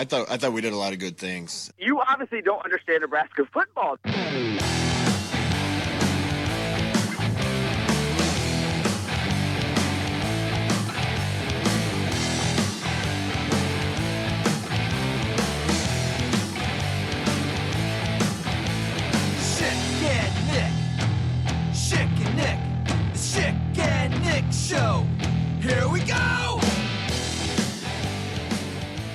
[0.00, 1.70] I thought I thought we did a lot of good things.
[1.78, 3.98] You obviously don't understand Nebraska football.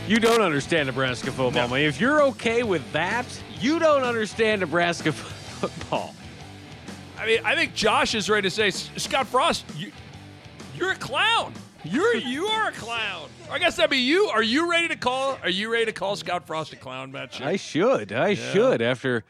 [0.08, 1.82] You don't understand Nebraska football, man.
[1.82, 3.26] If you're okay with that,
[3.60, 6.14] you don't understand Nebraska football.
[7.18, 9.92] I mean, I think Josh is ready to say, Scott Frost, you,
[10.78, 11.54] you're a clown.
[11.84, 13.30] You're you are a clown.
[13.50, 14.28] I guess that'd be you.
[14.28, 15.40] Are you ready to call?
[15.42, 17.32] Are you ready to call Scott Frost a clown, Matt?
[17.32, 17.46] Schick?
[17.46, 18.12] I should.
[18.12, 19.24] I should after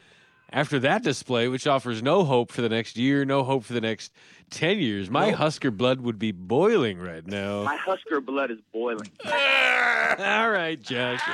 [0.51, 3.81] after that display, which offers no hope for the next year, no hope for the
[3.81, 4.11] next
[4.49, 5.09] ten years.
[5.09, 5.39] My Nope.
[5.39, 7.63] Husker blood would be boiling right now.
[7.63, 9.09] My Husker blood is boiling.
[9.25, 11.21] All right, Josh.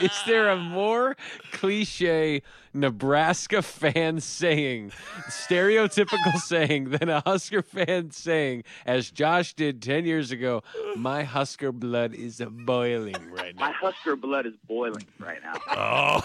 [0.00, 1.16] Is there a more
[1.52, 4.92] cliche Nebraska fan saying,
[5.28, 10.62] stereotypical saying, than a Husker fan saying, as Josh did 10 years ago,
[10.96, 13.66] my Husker blood is boiling right now?
[13.66, 13.72] My?
[13.72, 15.60] Husker blood is boiling right now.
[15.68, 16.20] Oh.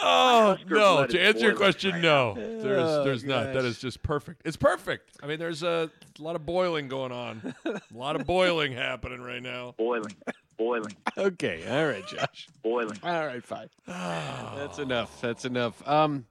[0.00, 1.06] Oh no!
[1.06, 2.34] To answer your question, right no.
[2.36, 3.46] Oh, There's, there's not.
[3.46, 3.64] That gosh.
[3.64, 4.42] is just perfect.
[4.44, 5.10] It's perfect.
[5.22, 7.54] I mean, there's a lot of boiling going on.
[7.64, 9.74] A lot of boiling happening right now.
[9.76, 10.14] Boiling.
[10.56, 10.96] Boiling.
[11.16, 12.48] Okay, all right, Josh.
[12.62, 12.98] Boiling.
[13.02, 13.68] All right, fine.
[13.86, 15.20] That's enough.
[15.20, 15.86] That's enough.
[15.86, 16.26] Um,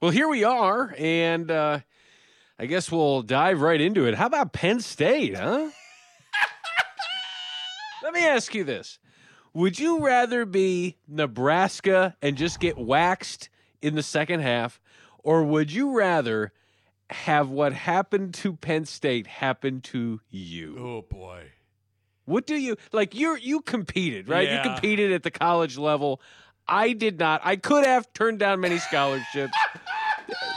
[0.00, 1.80] well, here we are, and uh,
[2.58, 4.14] I guess we'll dive right into it.
[4.14, 5.70] How about Penn State, huh?
[8.02, 8.98] Let me ask you this:
[9.54, 13.48] Would you rather be Nebraska and just get waxed
[13.80, 14.80] in the second half,
[15.22, 16.52] or would you rather
[17.08, 20.76] have what happened to Penn State happen to you?
[20.78, 21.52] Oh boy.
[22.24, 23.14] What do you like?
[23.14, 24.48] You you competed, right?
[24.48, 24.56] Yeah.
[24.56, 26.20] You competed at the college level.
[26.66, 27.42] I did not.
[27.44, 29.56] I could have turned down many scholarships.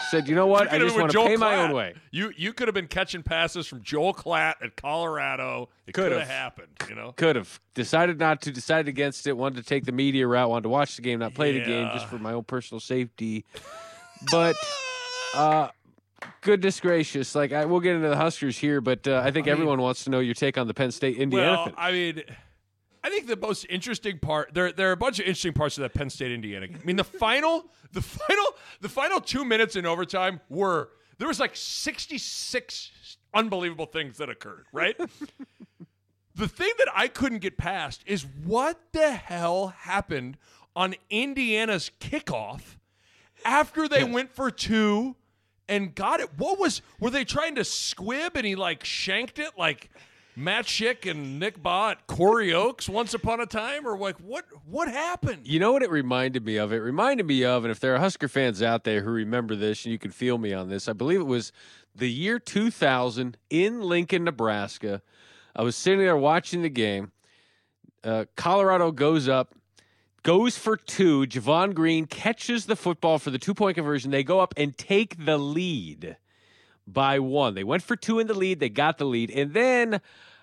[0.09, 0.67] Said, you know what?
[0.67, 1.93] I could've just want to Joel pay my own way.
[2.11, 5.69] You you could have been catching passes from Joel Klatt at Colorado.
[5.85, 6.27] It could Could've.
[6.27, 6.67] happened.
[6.87, 7.11] You know.
[7.11, 8.51] Could have decided not to.
[8.51, 9.35] Decided against it.
[9.37, 10.49] Wanted to take the media route.
[10.49, 13.45] Wanted to watch the game, not play the game, just for my own personal safety.
[14.31, 14.55] But
[15.35, 15.69] uh,
[16.41, 19.51] goodness gracious, like I, we'll get into the Huskers here, but uh, I think I
[19.51, 21.51] mean- everyone wants to know your take on the Penn State Indiana.
[21.51, 21.75] Well, thing.
[21.77, 22.23] I mean,
[23.07, 25.83] I think the most interesting part there there are a bunch of interesting parts of
[25.83, 26.67] that Penn State Indiana.
[26.67, 26.79] game.
[26.81, 28.45] I mean, the final the final
[28.81, 34.29] the final two minutes in overtime were there was like sixty six unbelievable things that
[34.29, 34.65] occurred.
[34.73, 34.97] Right.
[36.35, 40.37] the thing that I couldn't get past is what the hell happened
[40.75, 42.75] on Indiana's kickoff
[43.45, 45.15] after they went for two
[45.69, 46.37] and got it.
[46.37, 49.89] What was were they trying to squib and he like shanked it like
[50.39, 54.87] Matt Schick and Nick Bahe Corey Oaks once upon a time, or like what what
[54.87, 55.47] happened?
[55.47, 56.71] You know what it reminded me of?
[56.71, 59.83] It reminded me of, and if there are Husker fans out there who remember this,
[59.83, 61.51] and you can feel me on this, I believe it was
[61.95, 65.01] the year 2000 in Lincoln, Nebraska.
[65.55, 67.11] I was sitting there watching the game.
[68.03, 69.55] Uh, Colorado goes up,
[70.21, 71.25] goes for two.
[71.25, 74.11] Javon Green catches the football for the two point conversion.
[74.11, 76.15] They go up and take the lead
[76.87, 77.53] by one.
[77.53, 78.59] They went for two in the lead.
[78.59, 79.95] They got the lead, and then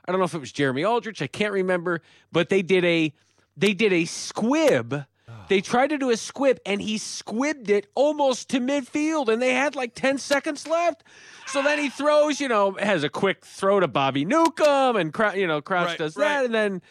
[0.06, 1.22] I don't know if it was Jeremy Aldrich.
[1.22, 3.12] I can't remember, but they did a
[3.56, 5.05] they did a squib.
[5.27, 5.47] Ah.
[5.49, 9.55] They tried to do a squib, and he squibbed it almost to midfield, and they
[9.55, 11.03] had like ten seconds left.
[11.47, 15.34] So then he throws, you know, has a quick throw to Bobby Newcombe, and Crou-
[15.34, 16.28] you know Crouch Right, does right.
[16.28, 16.82] that, and then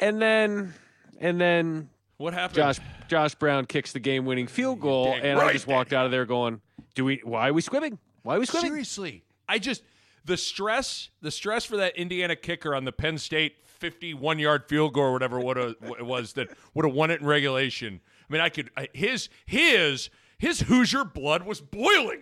[0.00, 0.74] and then
[1.20, 2.56] and then What happened?
[2.56, 2.78] Josh
[3.08, 6.24] Josh Brown kicks the game winning field goal, and I just walked out of there
[6.24, 6.60] going,
[6.94, 7.20] "Do we?
[7.24, 7.98] Why are we squibbing?
[8.28, 9.82] Why are we squibbing?" Seriously, I just
[10.22, 14.92] the stress the stress for that Indiana kicker on the Penn State 51 yard field
[14.92, 15.68] goal or whatever what a,
[15.98, 18.00] it was that would have won it in regulation.
[18.28, 22.20] I mean, I could I, his his his Hoosier blood was boiling.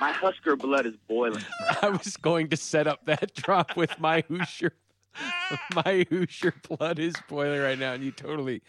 [0.00, 1.44] My Husker blood is boiling.
[1.82, 4.72] I was going to set up that drop with my Hoosier.
[5.76, 8.62] My Hoosier blood is boiling right now, and you totally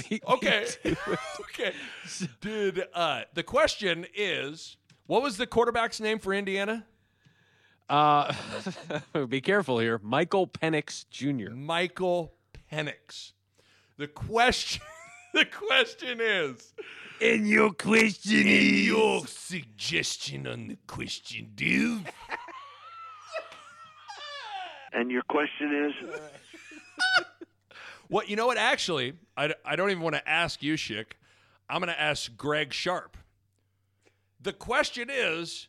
[0.00, 0.66] beat me Okay.
[0.82, 0.98] to it.
[1.40, 1.72] okay.
[2.40, 2.84] dude.
[2.92, 4.76] uh the question is
[5.06, 6.86] what was the quarterback's name for Indiana?
[7.88, 8.32] Uh,
[9.28, 11.54] be careful here, Michael Penix Jr.
[11.54, 12.32] Michael
[12.70, 13.32] Penix.
[13.98, 14.82] The question
[15.34, 16.72] the question is
[17.20, 22.08] And your question is your suggestion on the question, dude.
[24.94, 26.20] And your question is?
[28.08, 28.58] What you know what?
[28.58, 31.12] Actually, I, I don't even want to ask you, Schick.
[31.66, 33.16] I'm going to ask Greg Sharpe.
[34.42, 35.68] The question is,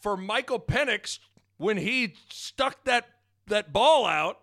[0.00, 1.18] for Michael Penix
[1.56, 3.08] when he stuck that
[3.48, 4.38] that ball out,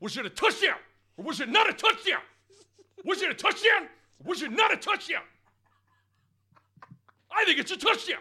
[0.00, 0.78] was it a touchdown
[1.16, 2.22] or was it not a touchdown?
[3.04, 3.88] Was it a touchdown?
[4.24, 5.22] Or was it not a touchdown?
[7.30, 8.20] I think it's a touchdown.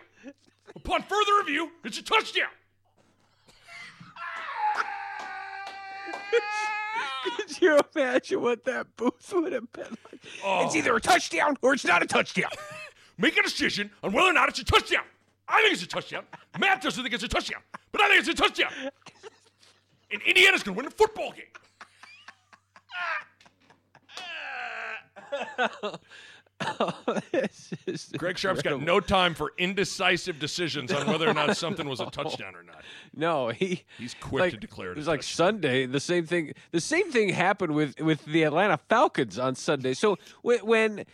[0.75, 2.49] Upon further review, it's a touchdown.
[7.35, 10.21] Could you imagine what that booth would have been like?
[10.23, 10.71] It's oh.
[10.75, 12.51] either a touchdown or it's not a touchdown.
[13.21, 15.03] Make a decision on whether or not it's a touchdown.
[15.47, 16.23] I think it's a touchdown.
[16.59, 18.71] Matt doesn't think it's a touchdown, but I think it's a touchdown.
[20.11, 21.45] And Indiana's going to win the football game.
[27.87, 31.99] Is Greg Sharpe's got no time for indecisive decisions on whether or not something was
[31.99, 32.83] a touchdown or not.
[33.15, 35.23] No, he He's quick like, to declare it It was like.
[35.23, 35.85] Sunday.
[35.85, 36.53] The same thing.
[36.71, 39.93] The same thing happened with with the Atlanta Falcons on Sunday.
[39.93, 41.05] So when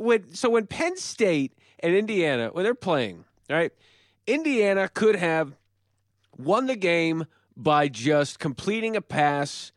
[0.00, 3.72] when so when Penn State and Indiana when they're playing, right?
[4.26, 5.56] Indiana could have
[6.36, 7.26] won the game
[7.56, 9.72] by just completing a pass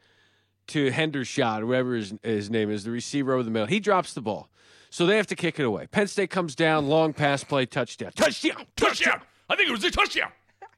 [0.67, 3.67] to Hendershot, whoever his, his name is, the receiver over the middle.
[3.67, 4.49] He drops the ball.
[4.89, 5.87] So they have to kick it away.
[5.87, 8.11] Penn State comes down, long pass play, touchdown.
[8.15, 8.65] Touchdown!
[8.75, 9.21] Touchdown!
[9.49, 10.31] I think it was a touchdown.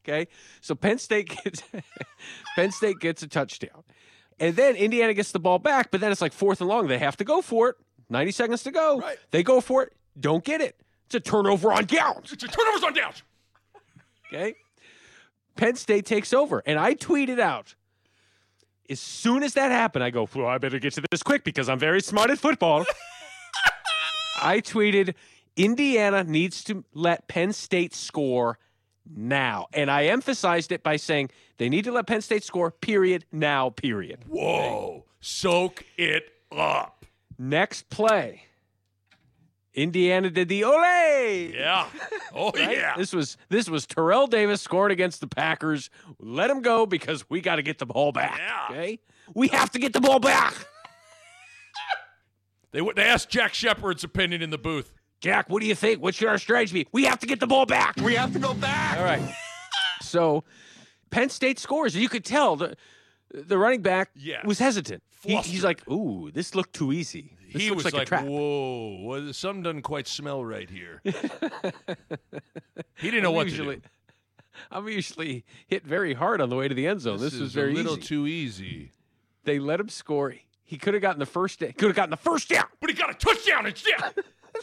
[0.07, 0.27] Okay,
[0.62, 1.63] so Penn State gets
[2.56, 3.83] Penn State gets a touchdown,
[4.39, 5.92] and then Indiana gets the ball back.
[5.92, 6.88] But then it's like fourth and long.
[6.88, 7.75] They have to go for it.
[8.10, 9.00] Ninety seconds to go.
[9.00, 9.18] Right.
[9.31, 9.94] They go for it.
[10.19, 10.80] Don't get it.
[11.07, 12.31] It's a turnover on downs.
[12.34, 13.24] It's a turnovers on downs.
[14.28, 14.56] Okay.
[15.56, 17.75] Penn State takes over, and I tweeted out.
[18.88, 21.69] As soon as that happened, I go, well, I better get to this quick because
[21.69, 22.86] I'm very smart at football.
[24.42, 25.16] I tweeted,
[25.56, 28.60] Indiana needs to let Penn State score
[29.10, 29.68] now.
[29.74, 33.72] And I emphasized it by saying they need to let Penn State score, period, now,
[33.72, 34.19] period.
[34.28, 35.06] Whoa.
[35.19, 37.06] Soak it up.
[37.37, 38.43] Next play.
[39.73, 40.73] Indiana did the ole.
[41.53, 41.87] Yeah.
[42.37, 42.75] Oh, Right?
[42.77, 42.95] yeah.
[42.97, 45.89] This was this was Terrell Davis scored against the Packers.
[46.19, 48.37] Let him go because we got to get the ball back.
[48.39, 48.67] Yeah.
[48.71, 48.99] Okay,
[49.33, 50.53] we have to get the ball back.
[52.71, 54.91] They, w- they asked Jack Shepard's opinion in the booth.
[55.21, 56.01] Jack, what do you think?
[56.01, 56.89] What should our strategy be?
[56.91, 57.95] We have to get the ball back.
[57.97, 58.97] We have to go back.
[58.97, 59.21] All right.
[60.01, 60.43] So
[61.09, 61.95] Penn State scores.
[61.95, 62.75] You could tell the
[63.43, 64.45] the running back Yes.
[64.45, 65.03] was hesitant.
[65.23, 67.31] He- he's like, "Ooh, this looked too easy.
[67.51, 70.69] This he looks was like, like, a trap." whoa, well, something doesn't quite smell right
[70.69, 71.01] here.
[72.95, 73.87] he didn't know what usually, to do.
[74.71, 77.17] I'm usually hit very hard on the way to the end zone.
[77.19, 78.01] This, was is very a little easy.
[78.07, 78.91] too easy.
[79.43, 80.35] they let him score.
[80.63, 81.59] He could have gotten the first.
[81.59, 82.65] Could have gotten the first down.
[82.79, 84.13] But he got a touchdown instead.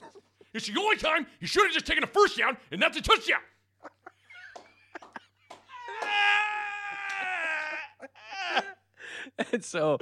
[0.55, 3.03] it's the only time he should have just taken a first down, and that's a
[3.03, 3.41] touchdown.
[9.53, 9.99] And so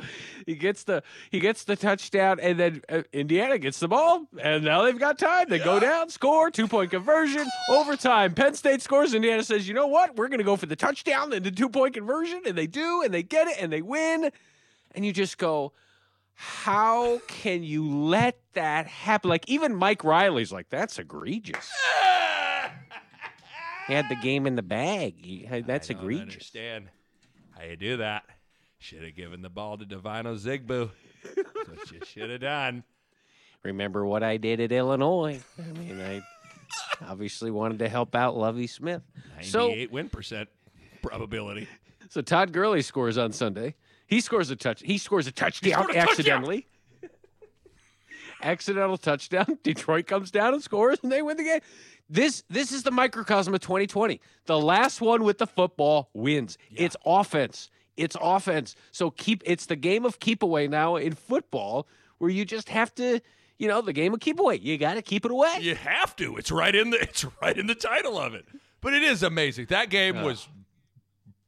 [0.47, 4.65] he gets the he gets the touchdown, and then uh, Indiana gets the ball, and
[4.65, 5.47] now they've got time.
[5.49, 8.35] They go down, score, two point conversion, overtime.
[8.35, 9.13] Penn State scores.
[9.15, 10.17] Indiana says, "You know what?
[10.17, 13.03] We're going to go for the touchdown and the two point conversion," and they do,
[13.03, 14.31] and they get it, and they win.
[14.95, 15.73] And you just go,
[16.35, 21.71] "How can you let that happen?" Like even Mike Riley's like, "That's egregious."
[23.87, 25.15] He had the game in the bag.
[25.25, 26.23] He- That's egregious.
[26.23, 26.89] understand
[27.61, 28.25] how you do that.
[28.79, 30.91] Should have given the ball to Devine Ozigbo.
[31.37, 32.83] That's what you should have done.
[33.63, 35.41] remember what I did at Illinois.
[35.59, 36.23] I mean, I
[37.07, 39.03] obviously wanted to help out Lovie Smith.
[39.43, 40.49] So, 98 win percent
[41.03, 41.69] probability.
[42.09, 43.75] so Todd Gurley scores on Sunday.
[44.07, 44.83] He scores a touch.
[44.83, 46.63] He scores a touchdown scored a touchdown!
[48.43, 49.59] Accidental touchdown.
[49.63, 51.61] Detroit comes down and scores, and they win the game.
[52.09, 54.21] This this is the microcosm of 2020.
[54.47, 56.59] The last one with the football wins.
[56.71, 57.71] It's offense.
[57.97, 58.75] It's offense.
[58.93, 59.43] So keep.
[59.47, 61.87] It's the game of keep away now in football,
[62.19, 63.21] where you just have to.
[63.59, 64.57] You know, the game of keep away.
[64.57, 65.59] You got to keep it away.
[65.61, 66.39] You have to.
[66.39, 68.47] It's right in the it's right in the title of it.
[68.81, 69.67] But it is amazing.
[69.69, 70.49] That game was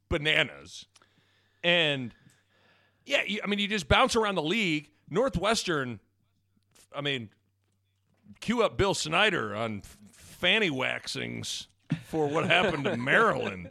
[0.09, 0.85] bananas.
[1.63, 2.13] And
[3.05, 4.89] yeah, I mean you just bounce around the league.
[5.09, 5.99] Northwestern
[6.95, 7.29] I mean
[8.39, 11.67] cue up Bill Snyder on f- fanny waxings
[12.05, 13.69] for what happened to Maryland.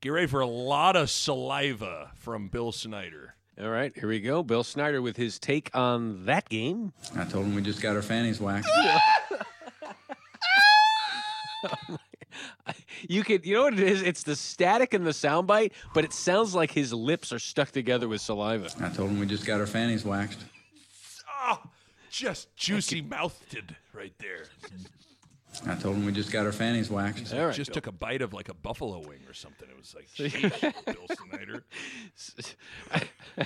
[0.00, 3.34] Get ready for a lot of saliva from Bill Snyder.
[3.60, 4.42] All right, here we go.
[4.42, 6.92] Bill Snyder with his take on that game.
[7.16, 8.68] I told him we just got our fannies waxed.
[13.08, 14.02] You could, you know what it is?
[14.02, 18.08] It's the static and the soundbite, but it sounds like his lips are stuck together
[18.08, 18.70] with saliva.
[18.80, 20.40] I told him we just got our fannies waxed.
[21.42, 21.62] Oh,
[22.16, 24.44] just juicy mouthed right there.
[25.66, 27.32] I told him we just got our fannies waxed.
[27.34, 27.74] All right, just Bill.
[27.74, 29.68] took a bite of like a buffalo wing or something.
[29.68, 31.64] It was like, sheesh, Bill Snyder.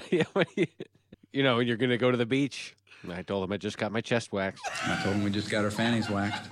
[0.11, 0.67] Yeah, when you-
[1.33, 2.75] you know, when you're going to go to the beach.
[3.09, 4.63] I told him I just got my chest waxed.
[4.85, 6.43] I told him we just got our fannies waxed.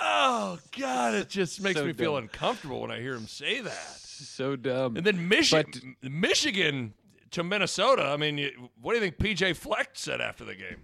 [0.00, 3.96] Oh God, it just makes So me feel uncomfortable when I hear him say that.
[3.98, 4.96] So dumb.
[4.96, 6.94] And then Michigan, But- Michigan
[7.32, 8.04] to Minnesota.
[8.04, 10.76] I mean, you, what do you think PJ Fleck said after the game?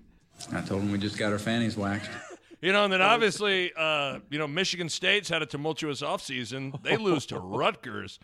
[0.53, 2.11] I told him we just got our fannies waxed.
[2.62, 6.83] You know, and then obviously, uh, you know, Michigan State's had a tumultuous offseason.
[6.83, 8.19] They lose to Rutgers.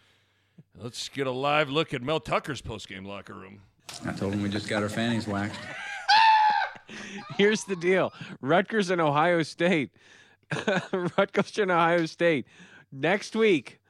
[0.74, 3.60] Let's get a live look at Mel Tucker's postgame locker room.
[4.06, 5.60] I told him we just got our fannies waxed.
[7.36, 8.10] Here's the deal:
[8.40, 9.90] Rutgers and Ohio State.
[10.92, 12.46] Rutgers and Ohio State
[12.90, 13.80] next week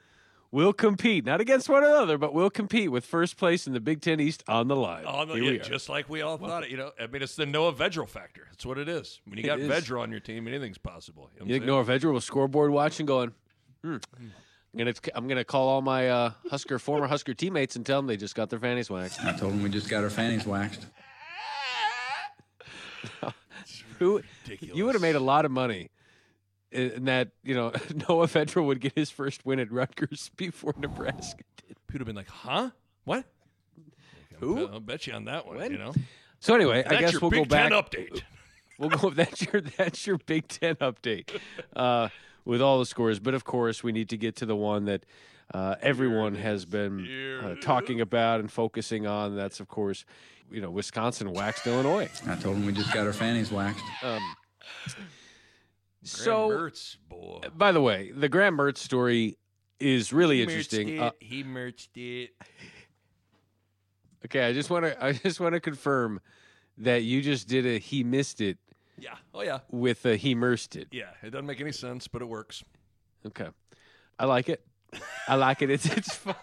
[0.53, 4.01] will compete, not against one another, but will compete with first place in the Big
[4.03, 5.05] Ten East on the line.
[5.07, 6.71] On the, Here yeah, just like we all thought it.
[6.71, 8.47] You know, I mean, it's the Noah Vedral factor.
[8.51, 9.21] That's what it is.
[9.25, 9.69] When you It got is.
[9.69, 11.31] Vedral on your team, anything's possible.
[11.35, 13.33] You, know You what think Noah Vedral was scoreboard watching, going,
[13.83, 13.97] hmm.
[14.17, 18.07] I'm gonna, I'm gonna call all my uh, Husker former Husker teammates and tell them
[18.07, 19.25] they just got their fannies waxed.
[19.25, 20.87] I told them we just got our fannies waxed.
[23.99, 24.77] Who Ridiculous.
[24.77, 25.91] you would have made a lot of money
[26.73, 27.73] in that you know
[28.09, 31.77] Noah Vedral would get his first win at Rutgers before Nebraska did.
[31.87, 32.71] People would have been like, huh?
[33.05, 33.25] What?
[34.39, 34.67] Who?
[34.67, 35.71] I'll bet you on that one, When?
[35.73, 35.95] you know?
[36.41, 37.71] So anyway, I guess your we'll Big go back.
[37.71, 38.23] Ten update.
[38.79, 39.11] We'll go.
[39.11, 41.29] That's your that's your Big Ten update
[41.77, 42.09] uh,
[42.45, 43.21] with all the scores.
[43.21, 45.05] But of course, we need to get to the one that
[45.55, 47.07] uh, everyone has been
[47.45, 49.37] uh, talking about and focusing on.
[49.37, 50.05] That's of course,
[50.51, 52.09] you know, Wisconsin waxed Illinois.
[52.27, 53.85] I told him we just got our fannies waxed.
[54.03, 54.21] Um,
[54.87, 55.07] Graham
[56.03, 57.41] so, Mertz, boy.
[57.57, 59.39] by the way, the Graham Mertz story
[59.81, 60.89] is really He interesting.
[60.97, 62.31] merched Uh, he merched it.
[64.25, 66.21] okay, I just want to I just want to confirm
[66.79, 68.59] that you just did a he missed it
[68.99, 69.17] Yeah.
[69.35, 69.61] Oh, yeah.
[69.71, 70.89] with a he mersed it.
[70.93, 71.11] Yeah.
[71.23, 72.65] It doesn't make any sense, but it works.
[73.27, 73.49] Okay.
[74.19, 74.65] I like it.
[75.29, 75.71] I like it.
[75.71, 76.35] It's it's fun.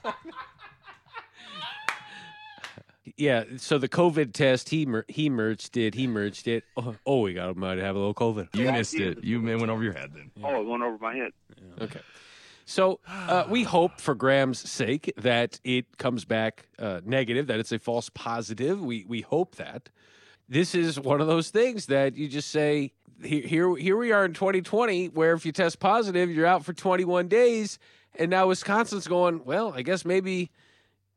[3.19, 3.43] Yeah.
[3.57, 5.93] So the COVID test, he mer- he merged it.
[5.93, 6.63] He merged it.
[6.77, 8.55] Oh, oh we got him might have a little COVID.
[8.55, 9.23] You missed it.
[9.23, 10.31] You may went over your head then.
[10.43, 11.31] Oh, it went over my head.
[11.81, 11.99] Okay.
[12.65, 17.47] So uh, we hope, for Graham's sake, that it comes back uh, negative.
[17.47, 18.81] That it's a false positive.
[18.81, 19.89] We we hope that.
[20.47, 22.93] This is one of those things that you just say.
[23.21, 26.71] Here, here, here we are in 2020, where if you test positive, you're out for
[26.71, 27.77] 21 days,
[28.15, 29.43] and now Wisconsin's going.
[29.43, 30.51] Well, I guess maybe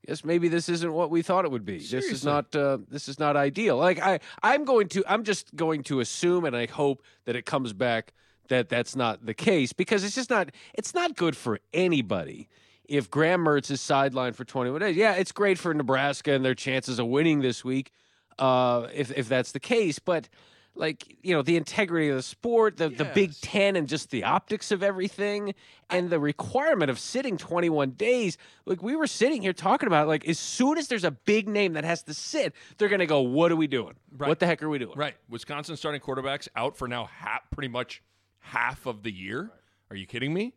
[0.07, 1.79] guess maybe this isn't what we thought it would be.
[1.79, 3.77] This is not uh, this is not ideal.
[3.77, 7.47] Like I I'm going to I'm just going to assume and I hope that it
[7.47, 8.13] comes back
[8.49, 12.49] that that's not the case because it's just not it's not good for anybody.
[12.85, 16.55] If Graham Mertz is sidelined for 21 days, yeah, it's great for Nebraska and their
[16.55, 17.93] chances of winning this week,
[18.39, 19.99] uh, if if that's the case.
[19.99, 20.29] But
[20.75, 24.25] like you know, the integrity of the sport, the the Big Ten, and just the
[24.25, 25.55] optics of everything,
[25.91, 28.39] and the requirement of sitting 21 days.
[28.65, 31.75] Like we were sitting here talking about, like as soon as there's a big name
[31.75, 33.95] that has to sit, they're gonna go, "What are we doing?
[34.17, 34.29] Right.
[34.29, 35.15] What the heck are we doing?" Right.
[35.29, 38.03] Wisconsin starting quarterbacks out for now half, pretty much
[38.39, 39.51] half of the year.
[39.91, 40.55] Are you kidding me?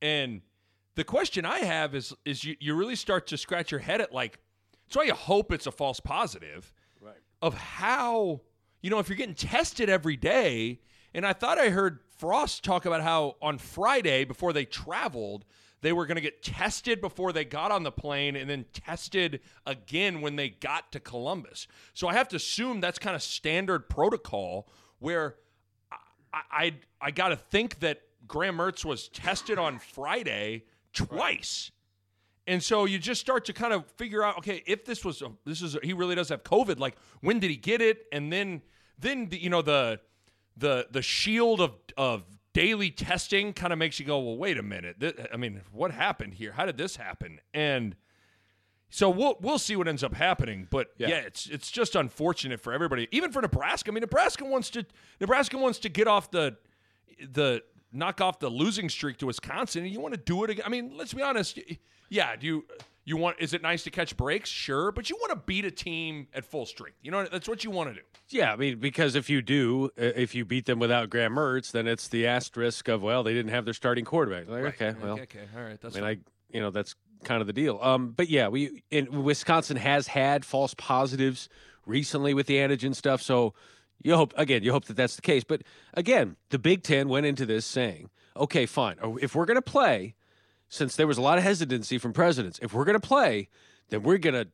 [0.00, 0.40] And
[0.94, 4.12] the question I have is is you, you really start to scratch your head at
[4.12, 4.38] like
[4.86, 7.16] that's why you hope it's a false positive Right.
[7.40, 8.40] of how
[8.82, 10.80] you know if you're getting tested every day
[11.14, 15.44] and I thought I heard Frost talk about how on Friday before they traveled
[15.80, 19.40] they were going to get tested before they got on the plane and then tested
[19.66, 21.66] again when they got to Columbus.
[21.92, 24.68] So I have to assume that's kind of standard protocol
[25.00, 25.36] where
[25.90, 25.98] I
[26.50, 31.70] I, I got to think that Graham Mertz was tested on Friday twice.
[32.46, 35.30] And so you just start to kind of figure out, okay, if this was a,
[35.44, 36.78] this is a, he really does have COVID.
[36.78, 38.06] Like when did he get it?
[38.12, 38.62] And then
[38.98, 40.00] then the, you know the
[40.56, 44.62] the the shield of of daily testing kind of makes you go, well, wait a
[44.62, 45.00] minute.
[45.00, 46.52] Th- I mean, what happened here?
[46.52, 47.40] How did this happen?
[47.54, 47.96] And
[48.90, 50.66] so we'll we'll see what ends up happening.
[50.70, 51.08] But Yeah.
[51.08, 53.90] yeah, it's it's just unfortunate for everybody, even for Nebraska.
[53.90, 54.84] I mean, Nebraska wants to
[55.20, 56.56] Nebraska wants to get off the
[57.20, 59.84] the knock off the losing streak to Wisconsin.
[59.84, 60.64] And you want to do it again.
[60.66, 61.58] I mean, let's be honest.
[62.08, 62.64] Yeah, do you
[63.04, 63.36] you want?
[63.40, 64.48] Is it nice to catch breaks?
[64.48, 66.98] Sure, but you want to beat a team at full strength.
[67.02, 68.00] You know, that's what you want to do.
[68.28, 71.86] Yeah, I mean, because if you do, if you beat them without Graham Mertz, then
[71.86, 74.48] it's the asterisk of well, they didn't have their starting quarterback.
[74.48, 76.24] Like, okay, well, okay, okay, all right, that's I mean, fine.
[76.50, 76.94] I you know that's
[77.24, 77.78] kind of the deal.
[77.82, 81.48] Um, but yeah, we in Wisconsin has had false positives
[81.86, 83.20] recently with the antigen stuff.
[83.22, 83.54] So
[84.02, 85.44] you hope again, you hope that that's the case.
[85.44, 85.62] But
[85.94, 89.62] again, the Big Ten went into this saying, okay, fine, uh, if we're going to
[89.62, 90.14] play,
[90.68, 93.48] since there was a lot of hesitancy from presidents, if we're going to play,
[93.90, 94.48] then we're going to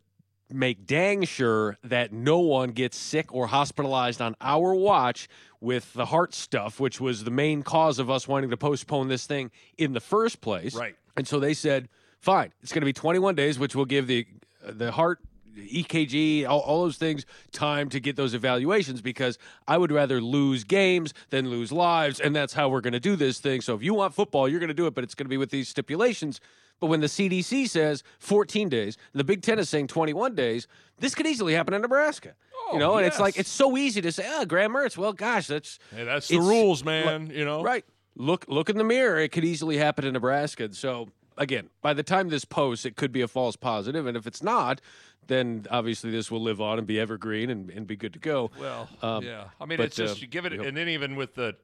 [0.51, 5.29] make dang sure that no one gets sick or hospitalized on our watch
[5.61, 9.27] with the heart stuff, which was the main cause of us wanting to postpone this
[9.27, 10.75] thing in the first place.
[10.75, 10.97] Right.
[11.17, 11.89] And so they said,
[12.21, 14.27] fine, it's going to be 21 days, which will give the
[14.65, 15.21] the heart
[15.57, 20.65] EKG, all, all those things, time to get those evaluations because I would rather lose
[20.65, 22.21] games than lose lives.
[22.21, 23.61] And that's how we're going to do this thing.
[23.61, 25.37] So if you want football, you're going to do it, but it's going to be
[25.37, 26.41] with these stipulations.
[26.81, 31.15] But when the CDC says 14 days, the Big Ten is saying 21 days, this
[31.15, 32.29] could easily happen in Nebraska.
[32.29, 35.13] you oh, know, and it's like, it's so easy to say, oh, Graham Mertz, well,
[35.13, 35.79] gosh, that's.
[35.95, 37.31] Hey, that's the rules, man.
[37.31, 37.85] you know, Right.
[38.21, 39.19] Look look in the mirror.
[39.19, 40.65] It could easily happen in Nebraska.
[40.65, 44.07] And So again, by the time this posts, it could be a false positive.
[44.07, 44.81] And if it's not,
[45.27, 48.51] then obviously this will live on and be evergreen and, and be good to go.
[48.61, 49.45] Well, Um, yeah.
[49.61, 51.57] I mean, but, it's just uh, you give it, and then even with the,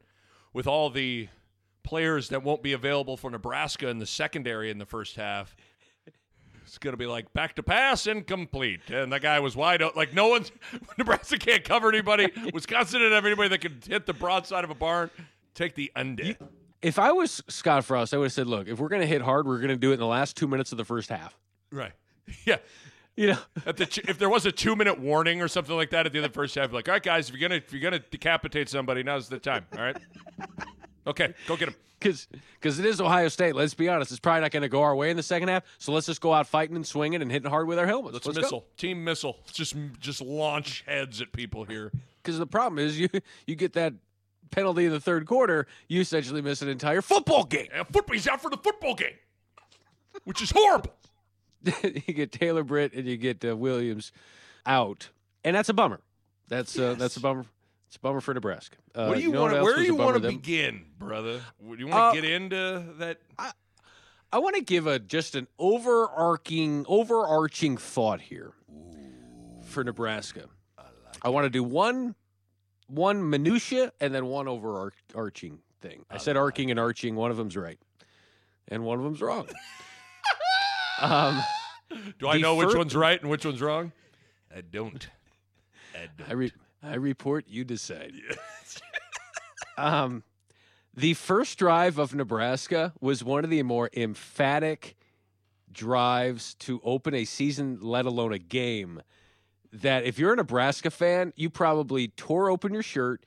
[0.53, 1.29] with all the
[1.83, 5.55] players that won't be available for Nebraska in the secondary in the first half.
[6.67, 9.99] It's gonna be like back to pass incomplete, and the guy was wide open.
[9.99, 10.51] Like no one's
[10.99, 12.33] Nebraska can't cover anybody.
[12.55, 15.11] Wisconsin didn't have anybody that could hit the broadside of a barn.
[15.55, 16.37] Take the under.
[16.85, 19.23] If I was Scott Frost, I would have said, look, if we're going to hit
[19.23, 21.37] hard, we're going to do it in the last two minutes of the first half.
[21.73, 21.93] Right.
[22.45, 22.57] Yeah.
[23.17, 26.05] You know, At the, if there was a two minute warning or something like that
[26.05, 27.73] at the end of the first half, like, all right, guys, if you're gonna if
[27.73, 29.65] you're gonna decapitate somebody, now's the time.
[29.77, 29.97] All right.
[31.07, 31.75] Okay, go get him.
[32.01, 32.27] because
[32.61, 33.55] because it is Ohio State.
[33.55, 35.63] Let's be honest, it's probably not going to go our way in the second half.
[35.79, 38.15] So let's just go out fighting and swinging and hitting hard with our helmets.
[38.15, 39.37] Let's, Let's missile, team missile.
[39.53, 41.93] Just just launch heads at people here.
[42.23, 43.09] Because the problem is you
[43.47, 43.93] you get that
[44.55, 47.69] penalty in the third quarter, you essentially miss an entire football game.
[47.73, 49.17] And football, he's out for the football game,
[50.25, 50.95] which is horrible.
[51.83, 54.13] you get Taylor Britt and you get uh, Williams
[54.67, 55.11] out,
[55.43, 56.01] and that's a bummer.
[56.49, 57.47] That's uh, that's a bummer.
[57.89, 58.77] It's a bummer for Nebraska.
[58.95, 59.55] Uh, what do you, know want?
[59.55, 61.41] else Where do you want to begin, brother?
[61.61, 63.19] Do you want to Uh, get into that?
[64.33, 68.53] I want to give a just an overarching overarching thought here
[69.63, 70.47] for Nebraska.
[71.23, 72.17] I, want to do one
[72.87, 76.05] one minutia and then one overarching thing.
[76.11, 77.15] I, said arcing and arching.
[77.15, 77.79] One of them's right,
[78.69, 79.49] and one of them's wrong.
[81.01, 81.43] um,
[82.19, 83.93] Do I know which fir- one's right and which one's wrong?
[84.55, 85.09] I don't.
[85.95, 86.31] I don't.
[86.31, 87.47] I re- I report.
[87.49, 88.13] You decide.
[89.79, 90.23] um,
[90.95, 94.97] the first drive of Nebraska was one of the more emphatic
[95.73, 99.03] drives to open a season, let alone a game.
[99.83, 103.25] That if you're a Nebraska fan, you probably tore open your shirt.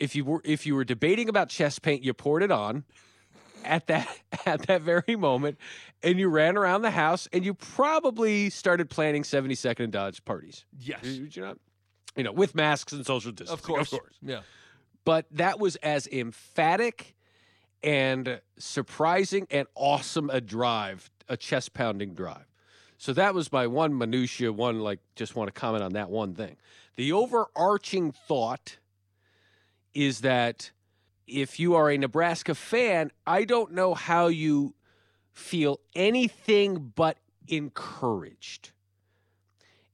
[0.00, 2.84] If you were if you were debating about chest paint, you poured it on
[3.64, 4.08] at that
[4.46, 5.56] at that very moment,
[6.02, 10.64] and you ran around the house, and you probably started planning 72nd and Dodge parties.
[10.80, 11.58] yes, Did you not?
[12.16, 13.54] You know, with masks and social distancing.
[13.54, 14.14] of course, Of course.
[14.20, 14.40] Yeah.
[15.04, 17.14] But that was as emphatic
[17.84, 22.47] and surprising and awesome a drive, a chest pounding drive.
[22.98, 26.34] So that was my one minutia, one like just want to comment on that one
[26.34, 26.56] thing.
[26.96, 28.78] The overarching thought
[29.94, 30.72] is that
[31.28, 34.74] if you are a Nebraska fan, I don't know how you
[35.32, 38.72] feel anything but encouraged.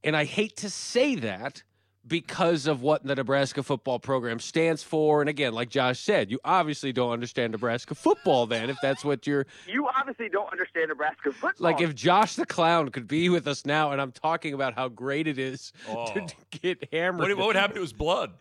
[0.02, 1.62] And I hate to say that
[2.06, 5.20] because of what the Nebraska football program stands for.
[5.22, 9.26] And again, like Josh said, you obviously don't understand Nebraska football then, if that's what
[9.26, 11.52] you're You obviously don't understand Nebraska football.
[11.58, 11.80] like.
[11.80, 15.26] If Josh the Clown could be with us now, and I'm talking about how great
[15.26, 16.06] it is Oh.
[16.12, 17.28] to, to get hammered.
[17.28, 18.32] What, what would happen to his blood?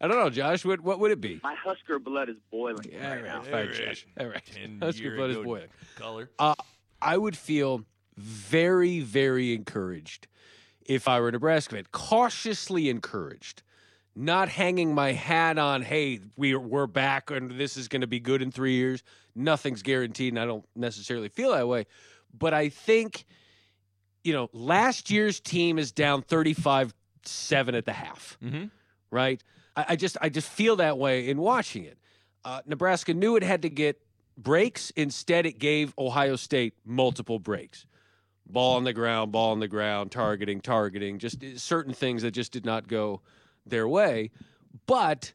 [0.00, 0.64] I don't know, Josh.
[0.64, 1.40] What what would it be?
[1.42, 3.36] my Husker blood is boiling Yeah, all right now.
[3.38, 4.06] right, fine, All Josh.
[4.18, 4.42] All right.
[4.82, 5.68] Husker blood is boiling.
[5.96, 6.30] Color.
[6.38, 6.54] Uh,
[7.00, 7.84] I would feel
[8.16, 10.26] very, very encouraged
[10.84, 11.84] if I were a Nebraska fan.
[11.92, 13.62] Cautiously encouraged,
[14.14, 15.82] not hanging my hat on.
[15.82, 19.02] Hey, we're we're back, and this is going to be good in three years.
[19.34, 21.86] Nothing's guaranteed, and I don't necessarily feel that way.
[22.38, 23.24] But I think,
[24.24, 26.92] you know, last year's team is down thirty-five
[27.24, 28.64] seven at the half Mm-hmm.
[29.10, 29.42] right?
[29.76, 31.96] I, I just I just feel that way in watching it.
[32.44, 34.00] Uh, Nebraska knew it had to get
[34.36, 34.90] breaks.
[34.96, 37.86] Instead, it gave Ohio State multiple breaks.
[38.52, 42.32] Ball on the ground, ball on the ground, targeting, targeting, just uh, certain things that
[42.32, 43.20] just did not go
[43.64, 44.30] their way.
[44.86, 45.32] But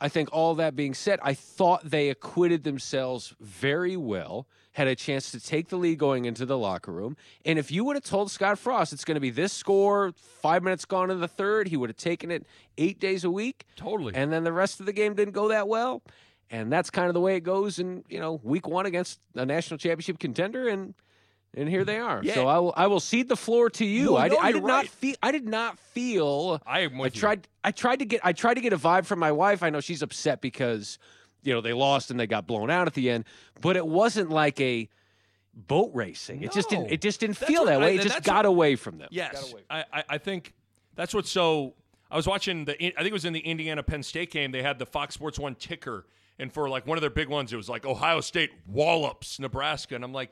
[0.00, 4.94] I think all that being said, I thought they acquitted themselves very well, had a
[4.94, 7.16] chance to take the lead going into the locker room.
[7.44, 10.62] And if you would have told Scott Frost it's going to be this score, five
[10.62, 12.44] minutes gone in the third, he would have taken it
[12.76, 13.64] eight days a week.
[13.76, 14.14] Totally.
[14.14, 16.02] And then the rest of the game didn't go that well.
[16.50, 19.46] And that's kind of the way it goes in, you know, week one against a
[19.46, 20.68] national championship contender.
[20.68, 20.94] And
[21.56, 22.24] and here they are.
[22.24, 24.06] So I will I will cede the floor to you.
[24.06, 27.00] No, I, no, I you're did not feel I did not feel I am I
[27.00, 27.20] with you.
[27.20, 27.48] tried.
[27.62, 28.20] I tried to get.
[28.24, 29.62] I tried to get a vibe from my wife.
[29.62, 30.98] I know she's upset because,
[31.42, 33.24] you know, they lost and they got blown out at the end.
[33.60, 34.88] But it wasn't like a
[35.54, 36.42] boat racing.
[36.42, 36.90] It just didn't.
[36.90, 37.96] It just didn't That's feel what that I- way.
[37.96, 39.08] it just got what- away from them.
[39.10, 40.52] Yes, I, I, I think
[40.94, 41.74] that's what's so.
[42.10, 42.72] I was watching the.
[42.74, 44.52] I think it was in the Indiana Penn State game.
[44.52, 46.06] They had the Fox Sports One ticker,
[46.38, 49.94] and for like one of their big ones, it was like Ohio State wallops Nebraska,
[49.94, 50.30] and I'm like,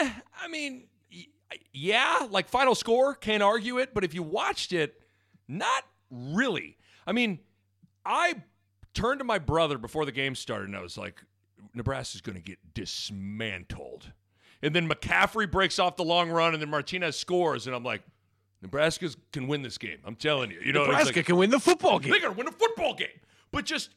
[0.00, 0.84] Eh, I mean,
[1.72, 3.94] yeah, like final score, can't argue it.
[3.94, 5.00] But if you watched it,
[5.48, 6.78] not really.
[7.06, 7.40] I mean,
[8.04, 8.34] I
[8.94, 11.22] turned to my brother before the game started and I was like,
[11.74, 14.12] Nebraska's going to get dismantled.
[14.62, 17.66] And then McCaffrey breaks off the long run and then Martinez scores.
[17.66, 18.02] And I'm like,
[18.60, 19.98] Nebraska can win this game.
[20.04, 20.60] I'm telling you.
[20.64, 22.12] You know, Nebraska like- can win the football game.
[22.12, 23.08] they're going to win a football game.
[23.50, 23.90] But just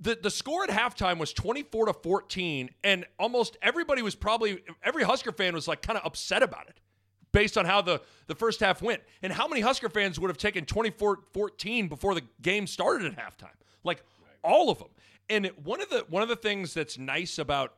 [0.00, 5.04] the the score at halftime was 24 to 14 and almost everybody was probably every
[5.04, 6.80] Husker fan was like kind of upset about it
[7.32, 9.02] based on how the the first half went.
[9.22, 13.54] And how many Husker fans would have taken 24-14 before the game started at halftime?
[13.84, 14.02] Like
[14.42, 14.88] all of them.
[15.28, 17.74] And one of the one of the things that's nice about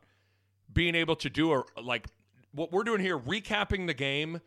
[0.72, 2.06] being able to do a like
[2.52, 4.40] what we're doing here recapping the game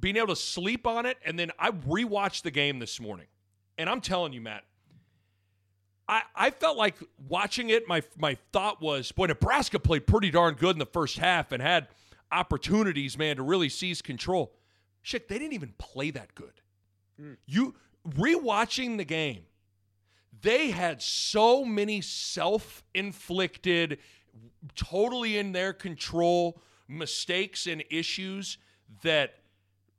[0.00, 3.26] being able to sleep on it and then I rewatched the game this morning.
[3.76, 4.64] And I'm telling you, Matt,
[6.08, 6.96] I, I felt like
[7.28, 11.18] watching it, my my thought was, boy, Nebraska played pretty darn good in the first
[11.18, 11.88] half and had
[12.30, 14.52] opportunities, man, to really seize control.
[15.02, 16.60] Shit, they didn't even play that good.
[17.20, 17.36] Mm.
[17.46, 17.74] You
[18.08, 19.44] rewatching the game,
[20.42, 23.98] they had so many self-inflicted,
[24.74, 28.58] totally in their control mistakes and issues
[29.02, 29.36] that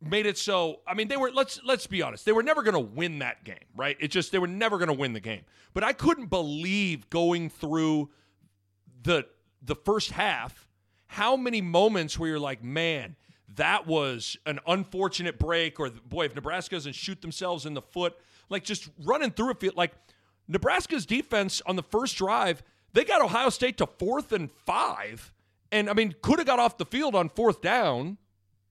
[0.05, 2.73] made it so I mean they were let's let's be honest they were never going
[2.73, 5.41] to win that game right it just they were never going to win the game
[5.73, 8.09] but I couldn't believe going through
[9.03, 9.25] the
[9.61, 10.67] the first half
[11.07, 13.15] how many moments where you're like man
[13.55, 18.15] that was an unfortunate break or boy if Nebraska doesn't shoot themselves in the foot
[18.49, 19.93] like just running through it feel like
[20.47, 22.63] Nebraska's defense on the first drive
[22.93, 25.33] they got Ohio State to fourth and 5
[25.71, 28.17] and I mean could have got off the field on fourth down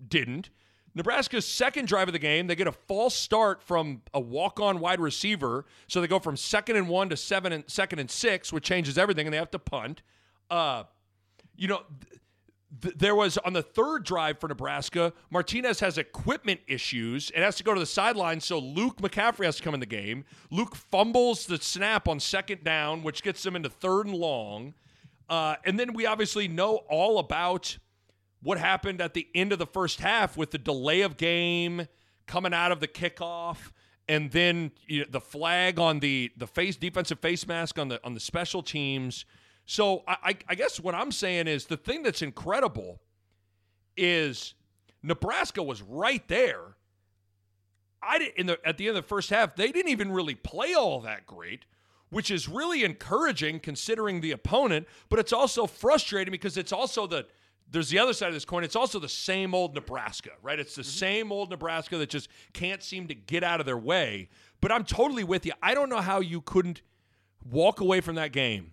[0.08, 0.50] didn't.
[0.94, 5.00] Nebraska's second drive of the game, they get a false start from a walk-on wide
[5.00, 8.64] receiver, so they go from second and one to seven and second and six, which
[8.64, 10.02] changes everything, and they have to punt.
[10.50, 10.84] Uh,
[11.56, 12.20] you know, th-
[12.80, 17.56] th- there was on the third drive for Nebraska, Martinez has equipment issues and has
[17.56, 20.24] to go to the sideline, so Luke McCaffrey has to come in the game.
[20.50, 24.74] Luke fumbles the snap on second down, which gets them into third and long.
[25.28, 27.78] Uh, and then we obviously know all about
[28.44, 31.88] what happened at the end of the first half with the delay of game
[32.26, 33.72] coming out of the kickoff
[34.06, 37.98] and then you know, the flag on the the face defensive face mask on the
[38.04, 39.24] on the special teams.
[39.64, 43.00] So I, I guess what i'm saying is the thing that's incredible
[43.96, 44.54] is
[45.02, 46.76] nebraska was right there.
[48.02, 50.34] I did in the at the end of the first half they didn't even really
[50.34, 51.64] play all that great
[52.10, 57.26] which is really encouraging considering the opponent but it's also frustrating because it's also the
[57.70, 58.64] there's the other side of this coin.
[58.64, 60.58] It's also the same old Nebraska, right?
[60.58, 60.90] It's the mm-hmm.
[60.90, 64.28] same old Nebraska that just can't seem to get out of their way.
[64.60, 65.52] But I'm totally with you.
[65.62, 66.82] I don't know how you couldn't
[67.50, 68.72] walk away from that game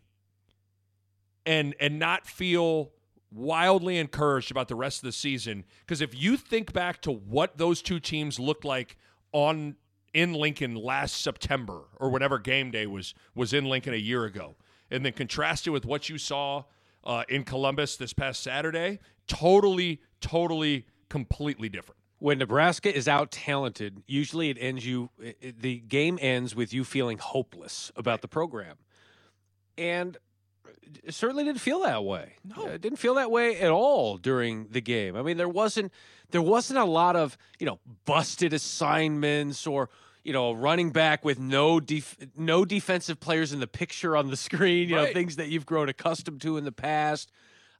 [1.45, 2.91] and and not feel
[3.33, 7.57] wildly encouraged about the rest of the season because if you think back to what
[7.57, 8.97] those two teams looked like
[9.31, 9.75] on
[10.13, 14.55] in Lincoln last September or whatever game day was was in Lincoln a year ago
[14.89, 16.63] and then contrast it with what you saw
[17.03, 21.97] uh, in Columbus this past Saturday, totally, totally, completely different.
[22.19, 25.09] when Nebraska is out talented, usually it ends you.
[25.19, 28.77] It, it- the game ends with you feeling hopeless about the program,
[29.77, 30.17] and
[31.03, 32.33] it certainly didn't feel that way.
[32.43, 35.15] No, it didn't feel that way at all during the game.
[35.15, 35.91] I mean, there wasn't
[36.31, 39.89] there wasn't a lot of you know busted assignments or
[40.23, 44.29] you know a running back with no def- no defensive players in the picture on
[44.29, 44.89] the screen.
[44.89, 47.31] You know things that you've grown accustomed to in the past.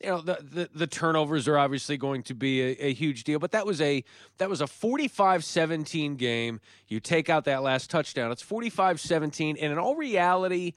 [0.02, 3.38] You know the, the the turnovers are obviously going to be a, a huge deal
[3.38, 4.04] but that was a
[4.40, 6.60] that was a 45-17 game.
[6.88, 10.74] You take out that last touchdown it's 45-17 and in all reality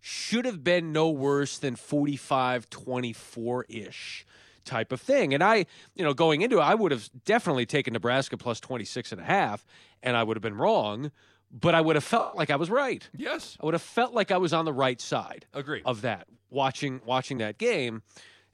[0.00, 4.26] should have been no worse than 45-24-ish
[4.66, 5.32] type of thing.
[5.32, 9.12] And i you know going into it i would have definitely taken nebraska plus 26
[9.12, 9.64] and a half
[10.02, 11.10] and i would have been wrong
[11.50, 13.08] but i would have felt like i was right.
[13.16, 15.82] Yes, i would have felt like i was on the right side agreed.
[15.86, 18.02] of that watching watching that game.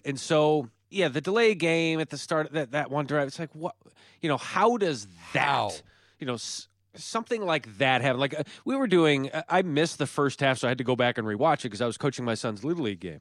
[0.04, 3.38] And so yeah the delay game at the start of that, that one drive it's
[3.38, 3.74] like what
[4.20, 5.70] you know how does that How?
[6.18, 8.20] you know s- something like that happen?
[8.20, 10.84] Like uh, we were doing uh, i missed the first half so i had to
[10.84, 13.20] go back and rewatch it because i was coaching my son's little league game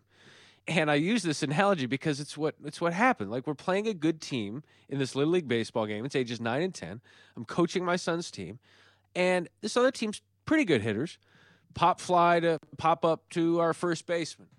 [0.68, 3.32] and I use this analogy because it's what it's what happened.
[3.32, 6.06] Like we're playing a good team in this little league baseball game.
[6.06, 7.02] It's ages nine and ten.
[7.36, 8.60] I'm coaching my son's team,
[9.16, 11.18] and this other team's pretty good hitters.
[11.74, 14.50] Pop fly to pop up to our first baseman.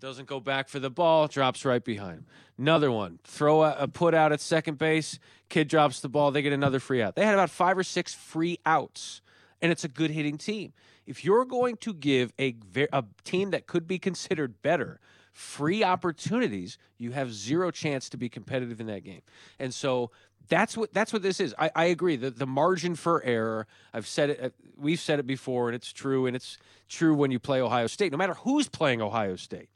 [0.00, 2.26] Doesn't go back for the ball, drops right behind him.
[2.58, 5.18] Another one, throw a, a put out at second base.
[5.48, 7.14] Kid drops the ball, they get another free out.
[7.14, 9.20] They had about five or six free outs,
[9.60, 10.72] and it's a good hitting team.
[11.06, 12.56] If you're going to give a,
[12.92, 14.98] a team that could be considered better
[15.32, 19.22] free opportunities, you have zero chance to be competitive in that game.
[19.58, 20.10] And so
[20.48, 21.54] that's what that's what this is.
[21.58, 22.16] I, I agree.
[22.16, 23.66] The the margin for error.
[23.92, 24.40] I've said it.
[24.42, 26.26] uh, We've said it before, and it's true.
[26.26, 28.12] And it's true when you play Ohio State.
[28.12, 29.68] No matter who's playing Ohio State,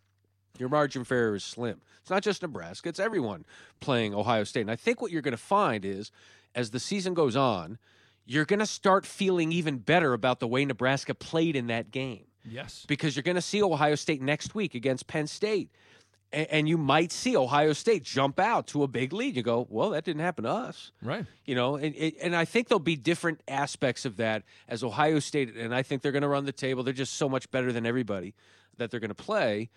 [0.59, 1.81] your margin for error is slim.
[2.01, 3.45] It's not just Nebraska, it's everyone
[3.81, 4.63] playing Ohio State.
[4.63, 6.11] And I think what you're going to find is
[6.55, 7.79] as the season goes on,
[8.25, 12.25] you're going to start feeling even better about the way Nebraska played in that game
[12.49, 12.85] Yes.
[12.89, 15.71] because you're going to see Ohio State next week against Penn State.
[16.33, 19.37] A- And you might see Ohio State jump out to a big lead.
[19.37, 21.25] You go, well, that didn't happen to us Right.
[21.45, 25.55] you know and, and- i think there'll be different aspects of that as ohio state
[25.57, 27.87] and i think they're going to run the table they're just so much better than
[27.87, 28.35] everybody
[28.79, 29.69] that they're going to play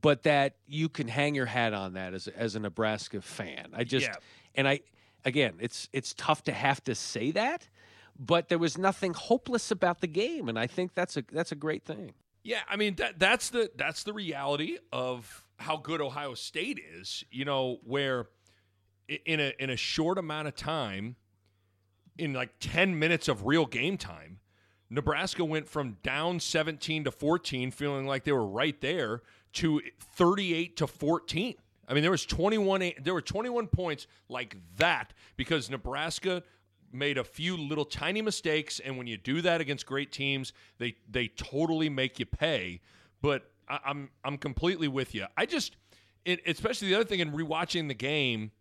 [0.00, 3.66] but that you can hang your hat on that as, a- as a nebraska fan
[3.74, 4.14] i just Yeah.
[4.54, 4.80] and i
[5.24, 7.68] again it's it's tough to have to say that
[8.18, 11.56] but there was nothing hopeless about the game and i think that's a that's a
[11.56, 12.12] great thing
[12.44, 17.24] Yeah, I mean that that's the that's the reality of how good Ohio State is.
[17.30, 18.26] You know, where
[19.26, 21.16] in a in a short amount of time,
[22.16, 24.38] in like ten minutes of real game time,
[24.88, 29.20] Nebraska went from down seventeen to fourteen, feeling like they were right there,
[29.54, 29.82] to
[30.16, 31.56] thirty eight to fourteen.
[31.86, 36.44] I mean, there was twenty one there were twenty one points like that because Nebraska
[36.92, 40.96] made a few little tiny mistakes, and when you do that against great teams, they
[41.08, 42.80] they totally make you pay.
[43.20, 45.26] But I, I'm I'm completely with you.
[45.36, 45.76] I just,
[46.24, 48.52] it, especially the other thing in rewatching the game,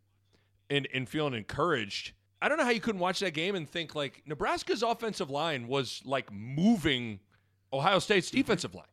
[0.69, 2.13] and and feeling encouraged.
[2.41, 5.67] I don't know how you couldn't watch that game and think like Nebraska's offensive line
[5.67, 7.19] was like moving
[7.73, 8.37] Ohio State's mm-hmm.
[8.37, 8.85] defensive line,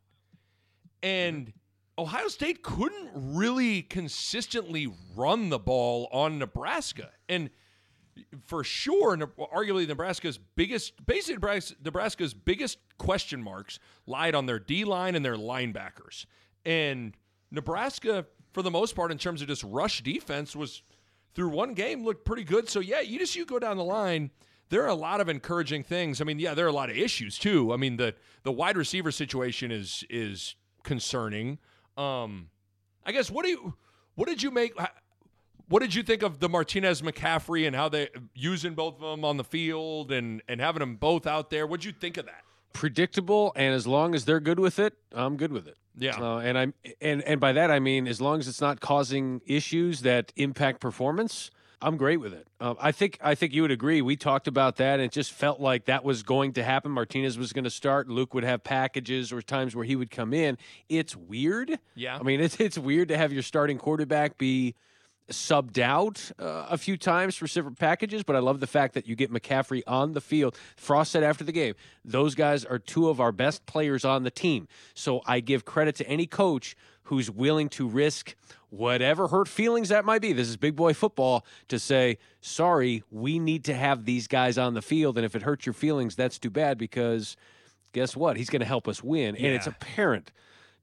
[1.02, 1.52] and
[1.98, 7.50] Ohio State couldn't really consistently run the ball on Nebraska, and
[8.44, 15.14] for sure, arguably Nebraska's biggest, basically Nebraska's biggest question marks lied on their D line
[15.14, 16.27] and their linebackers.
[16.64, 17.14] And
[17.50, 20.83] Nebraska, for the most part, in terms of just rush defense, was
[21.35, 22.68] through one game looked pretty good.
[22.68, 24.31] So yeah, you just you go down the line.
[24.70, 26.20] There are a lot of encouraging things.
[26.20, 27.72] I mean, yeah, there are a lot of issues too.
[27.72, 31.59] I mean, the the wide receiver situation is is concerning.
[31.96, 32.48] Um,
[33.05, 33.74] I guess what do you
[34.14, 34.72] what did you make?
[35.68, 39.24] What did you think of the Martinez McCaffrey and how they using both of them
[39.24, 41.66] on the field and and having them both out there?
[41.66, 42.42] What'd you think of that?
[42.74, 46.20] predictable and as long as they're good with it i'm good with it Yeah.
[46.20, 49.40] uh, and i'm and and by that i mean as long as it's not causing
[49.46, 53.70] issues that impact performance i'm great with it uh, i think i think you would
[53.70, 56.90] agree we talked about that and it just felt like that was going to happen
[56.90, 60.35] martinez was going to start luke would have packages or times where he would come
[60.35, 62.18] in it's weird Yeah.
[62.18, 64.74] i mean it's it's weird to have your starting quarterback be
[65.30, 69.06] subbed out uh, a few times for separate packages, but I love the fact that
[69.06, 70.56] you get McCaffrey on the field.
[70.76, 74.30] Frost said after the game, those guys are two of our best players on the
[74.30, 74.68] team.
[74.94, 78.34] So I give credit to any coach who's willing to risk
[78.70, 80.32] whatever hurt feelings that might be.
[80.32, 84.74] This is big boy football to say, sorry, we need to have these guys on
[84.74, 85.16] the field.
[85.16, 87.37] And if it hurts your feelings, that's too bad because
[87.92, 88.37] guess what?
[88.37, 89.37] He's going to help us win.
[89.37, 90.32] And it's apparent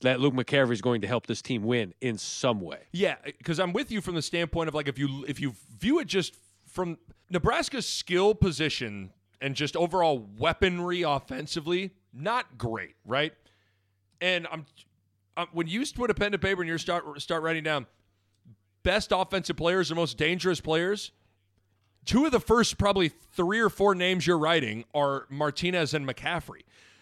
[0.01, 2.79] that Luke McCaffrey is going to help this team win in some way.
[2.91, 5.99] Yeah, because I'm with you from the standpoint of like if you if you view
[5.99, 6.35] it just
[6.67, 6.97] from
[7.29, 13.33] Nebraska's skill position and just overall weaponry offensively, not great, right?
[14.19, 14.65] And I'm,
[15.37, 17.87] i when you put a pen to paper and you start start writing down
[18.83, 21.11] best offensive players or most dangerous players,
[22.05, 26.61] two of the first probably three or four names you're writing are Martinez and McCaffrey.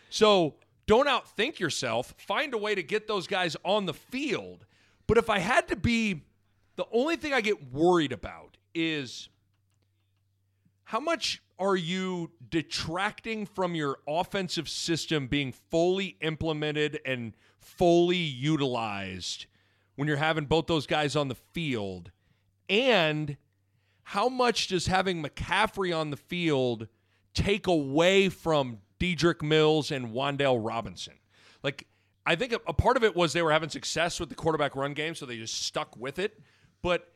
[0.09, 0.55] So
[0.89, 2.15] don't outthink yourself.
[2.17, 4.65] Find a way to get those guys on the field.
[5.05, 6.23] But if I had to be,
[6.77, 9.29] the only thing I get worried about is
[10.85, 19.45] how much are you detracting from your offensive system being fully implemented and fully utilized
[19.95, 22.09] when you're having both those guys on the field?
[22.67, 23.37] And
[24.01, 26.87] how much does having McCaffrey on the field
[27.35, 31.13] take away from Dedrick Mills and Wandale Robinson?
[31.63, 31.87] Like,
[32.25, 34.75] I think a, a part of it was they were having success with the quarterback
[34.75, 36.39] run game, so they just stuck with it.
[36.81, 37.11] But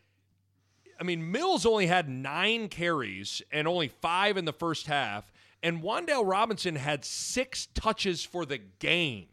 [1.00, 5.82] I mean, Mills only had nine carries and only five in the first half, and
[5.82, 9.28] Wandale Robinson had six touches for the game.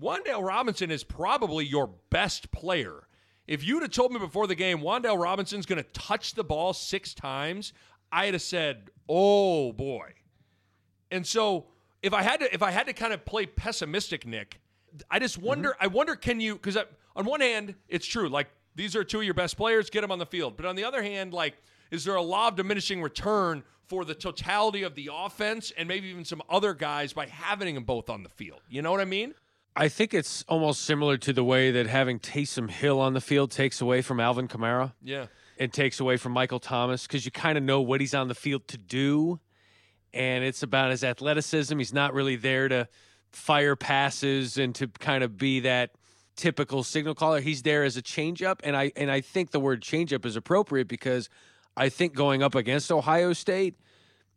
[0.00, 3.08] Wandale Robinson is probably your best player.
[3.46, 6.72] If you'd have told me before the game Wandale Robinson's going to touch the ball
[6.72, 7.72] six times,
[8.12, 10.12] I'd have said, "Oh boy."
[11.10, 11.66] And so,
[12.02, 14.60] if I had to, if I had to kind of play pessimistic, Nick,
[15.10, 15.46] I just mm-hmm.
[15.46, 15.76] wonder.
[15.80, 16.54] I wonder, can you?
[16.54, 16.84] Because uh,
[17.16, 18.28] on one hand, it's true.
[18.28, 19.90] Like these are two of your best players.
[19.90, 20.56] Get them on the field.
[20.56, 21.54] But on the other hand, like,
[21.90, 26.08] is there a law of diminishing return for the totality of the offense and maybe
[26.08, 28.60] even some other guys by having them both on the field?
[28.68, 29.34] You know what I mean?
[29.74, 33.50] I think it's almost similar to the way that having Taysom Hill on the field
[33.50, 35.26] takes away from Alvin Kamara Yeah.
[35.56, 38.34] It takes away from Michael Thomas because you kind of know what he's on the
[38.34, 39.40] field to do.
[40.14, 41.78] And it's about his athleticism.
[41.78, 42.88] He's not really there to
[43.30, 45.90] fire passes and to kind of be that
[46.36, 47.40] typical signal caller.
[47.40, 48.60] He's there as a changeup.
[48.62, 51.28] And I and I think the word changeup is appropriate because
[51.76, 53.78] I think going up against Ohio State,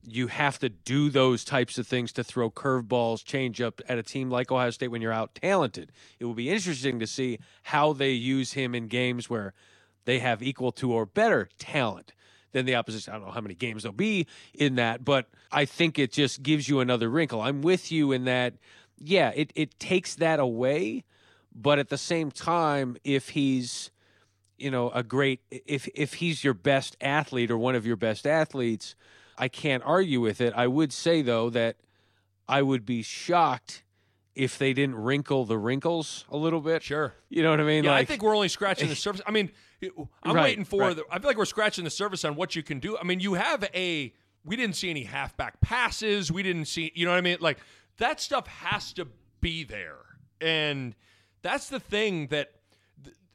[0.04, 4.04] you have to do those types of things to throw curveballs, change up at a
[4.04, 5.92] team like Ohio State when you're out talented.
[6.20, 9.54] It will be interesting to see how they use him in games where
[10.06, 12.14] they have equal to or better talent
[12.52, 13.14] than the opposition.
[13.14, 16.44] I don't know how many games there'll be in that, but I think it just
[16.44, 17.42] gives you another wrinkle.
[17.42, 18.56] I'm with you in that,
[18.98, 21.04] yeah, it, it takes that away,
[21.56, 23.92] but at the same time, if he's
[24.58, 28.28] you know a great if if he's your best athlete or one of your best
[28.28, 28.94] athletes
[29.36, 31.78] i can't argue with it i would say though that
[32.48, 33.82] i would be shocked
[34.36, 37.12] if they didn't wrinkle the wrinkles a little bit Sure.
[37.28, 39.22] you know what i mean Yeah, like I think we're only scratching the surface.
[39.26, 39.50] I mean,
[40.24, 40.82] I'm Right, waiting for.
[40.82, 40.96] right.
[40.96, 42.98] The, I feel like we're scratching the surface on what you can do.
[42.98, 44.14] I mean, you have a.
[44.44, 46.32] We didn't see any halfback passes.
[46.32, 46.92] We didn't see.
[46.96, 47.38] You know what I mean?
[47.40, 47.60] Like
[47.98, 49.08] that stuff has to
[49.40, 49.98] be there,
[50.40, 50.96] and
[51.42, 52.52] that's the thing that.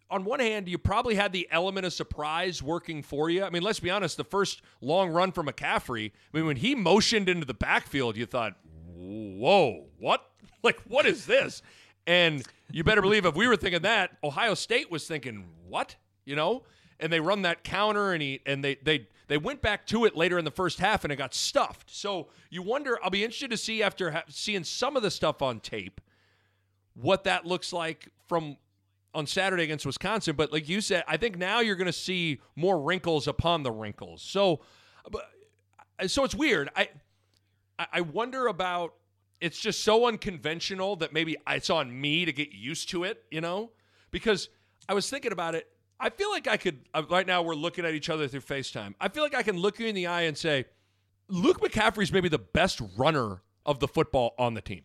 [0.09, 3.43] On one hand, you probably had the element of surprise working for you.
[3.43, 4.17] I mean, let's be honest.
[4.17, 6.13] The first long run for McCaffrey.
[6.33, 8.55] I mean, when he motioned into the backfield, you thought,
[8.95, 10.23] "Whoa, what?
[10.63, 11.61] Like, what is this?"
[12.09, 16.37] And you better believe if we were thinking that, Ohio State was thinking, "What?" You
[16.37, 16.65] know?
[17.01, 20.17] And they run that counter, and he and they they they went back to it
[20.17, 21.95] later in the first half, and it got stuffed.
[21.95, 22.99] So you wonder.
[23.03, 26.01] I'll be interested to see after ha- seeing some of the stuff on tape,
[26.95, 28.57] what that looks like from
[29.15, 30.37] on Saturday against Wisconsin.
[30.37, 33.73] But like you said, I think now you're going to see more wrinkles upon the
[33.73, 34.23] wrinkles.
[34.23, 34.61] So,
[35.11, 35.31] but
[36.07, 36.71] so it's weird.
[36.77, 36.89] I
[37.79, 38.95] I- wonder about.
[39.39, 43.23] It's just so unconventional that maybe it's on me to get used to it.
[43.31, 43.73] You know,
[44.11, 44.49] because
[44.89, 45.69] I was thinking about it.
[45.99, 46.81] I feel like I could.
[46.93, 48.95] Uh, right now, we're looking at each other through FaceTime.
[49.01, 50.67] I feel like I can look you in the eye and say,
[51.29, 54.83] Luke McCaffrey's maybe the best runner of the football on the team.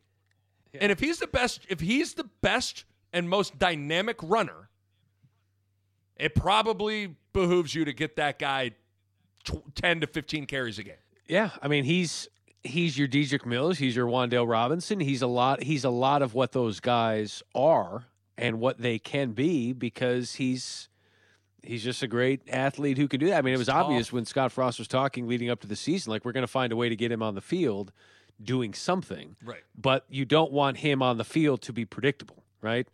[0.74, 4.69] And if he's the best, if he's the best and most dynamic runner,
[6.15, 8.71] it probably behooves you to get that guy
[9.43, 10.95] tw- 10 to 15 carries a game.
[11.28, 12.30] Yeah, I mean he's
[12.63, 15.00] he's your Dedrick Mills, he's your Wandale Robinson.
[15.00, 18.06] He's a lot he's a lot of what those guys are
[18.38, 20.89] and what they can be because he's
[21.63, 23.38] he's just a great athlete who can do that.
[23.38, 26.12] I mean, it was obvious when Scott Frost was talking leading up to the season
[26.12, 27.91] like we're going to find a way to get him on the field
[28.43, 29.36] doing something.
[29.43, 29.62] Right.
[29.80, 32.88] But you don't want him on the field to be predictable, right?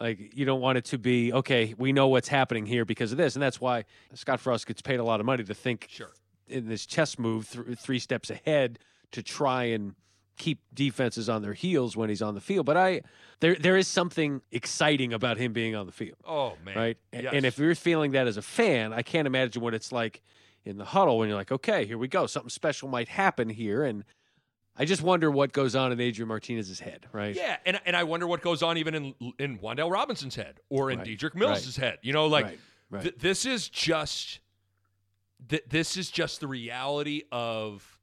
[0.00, 1.74] Like you don't want it to be okay.
[1.76, 3.84] We know what's happening here because of this, and that's why
[4.14, 6.10] Scott Frost gets paid a lot of money to think Sure.
[6.46, 8.78] in this chess move th- three steps ahead
[9.10, 9.96] to try and
[10.38, 12.64] keep defenses on their heels when he's on the field.
[12.66, 13.02] But I
[13.40, 16.76] there there is something exciting about him being on the field, Oh, man.
[16.76, 16.96] right?
[17.12, 17.32] Yes.
[17.34, 20.22] And if you're feeling that as a fan, I can't imagine what it's like
[20.64, 23.84] in the huddle when you're like, okay, here we go, something special might happen here,
[23.84, 24.04] and
[24.76, 27.34] I just wonder what goes on in Adrian Martinez's head, right?
[27.34, 30.90] Yeah, and and I wonder what goes on even in in Wandale Robinson's head or
[30.90, 31.98] in Right, Dedrick Mills' head.
[32.02, 32.58] You know, like Right,
[32.90, 33.02] right.
[33.02, 34.40] th- this is just
[35.48, 37.97] th- this is just the reality of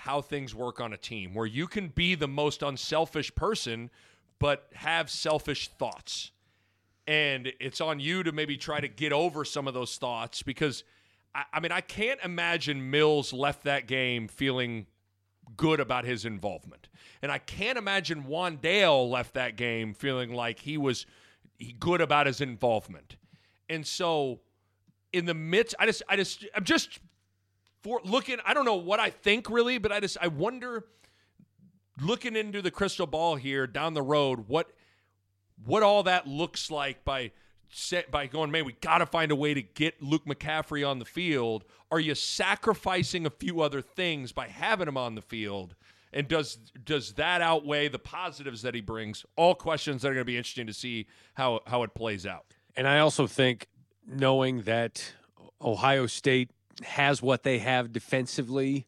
[0.00, 3.90] how things work on a team where you can be the most unselfish person
[4.38, 6.30] but have selfish thoughts.
[7.06, 10.84] And it's on you to maybe try to get over some of those thoughts because
[11.34, 14.86] I, I mean I can't imagine Mills left that game feeling
[15.58, 16.88] good about his involvement.
[17.20, 21.04] And I can't imagine Wandale left that game feeling like he was
[21.78, 23.16] good about his involvement.
[23.68, 24.40] And so
[25.12, 27.00] in the midst I just I just I'm just
[27.82, 30.84] for looking I don't know what I think really, but I just I wonder
[32.00, 34.70] looking into the crystal ball here down the road what
[35.64, 37.32] what all that looks like by
[37.72, 40.98] set by going, man, we got to find a way to get Luke McCaffrey on
[40.98, 41.64] the field.
[41.90, 45.74] Are you sacrificing a few other things by having him on the field?
[46.12, 49.24] And does does that outweigh the positives that he brings?
[49.36, 52.46] All questions that are going to be interesting to see how how it plays out.
[52.76, 53.68] And I also think
[54.06, 55.14] knowing that
[55.62, 56.50] Ohio State
[56.84, 58.86] has what they have defensively,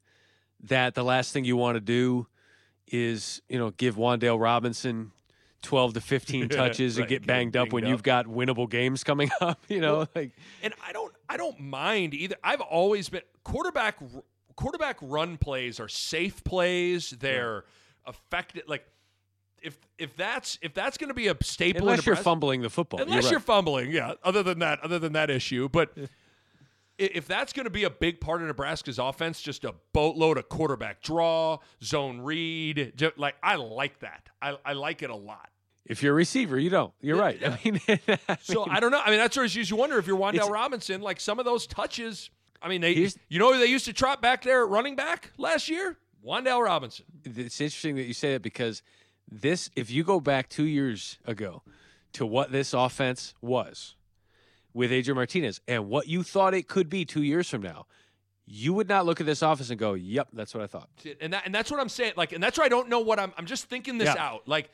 [0.64, 2.26] that the last thing you want to do
[2.88, 5.12] is, you know, give Wandale Robinson
[5.62, 7.90] 12 to 15 touches Right, and get banged up when up.
[7.90, 10.32] you've got winnable games coming up, you know, like
[10.62, 12.36] And I don't I don't mind either.
[12.43, 13.99] I've always been quarterback
[14.57, 17.11] quarterback run plays are safe plays.
[17.11, 17.64] They're
[18.07, 18.64] effective.
[18.66, 18.84] Like
[19.62, 22.62] if if that's if that's going to be a staple, in unless you're Nebraska- fumbling
[22.62, 23.01] the football.
[23.01, 24.14] unless you're, you're fumbling, yeah.
[24.24, 25.97] Other than that, other than that issue, but
[27.03, 30.48] if that's going to be a big part of Nebraska's offense, just a boatload of
[30.48, 34.28] quarterback draw, zone read, ju- like I like that.
[34.40, 35.48] I, I like it a lot.
[35.84, 36.92] If you're a receiver, you don't.
[37.00, 37.38] You're right.
[37.44, 37.80] I mean,
[38.40, 39.00] So I don't know.
[39.05, 41.66] I mean, that's where you you wonder if you're Wandale Robinson, like some of those
[41.66, 42.30] touches.
[42.61, 45.32] I mean, they you know who they used to trot back there at running back
[45.36, 45.98] last year?
[46.24, 47.05] Wandale Robinson.
[47.24, 48.82] it's interesting that you say that because
[49.28, 51.62] this, if you go back two years ago
[52.12, 53.96] to what this offense was
[54.75, 57.87] with Adrian Martinez and what you thought it could be two years from now,
[58.47, 60.89] you would not look at this office and go, "Yep, that's what I thought."
[61.20, 62.14] and that and that's what I'm saying.
[62.16, 63.33] Like, and that's why I don't know what I'm.
[63.39, 64.25] I'm just thinking this Yeah.
[64.25, 64.49] out.
[64.49, 64.70] Like,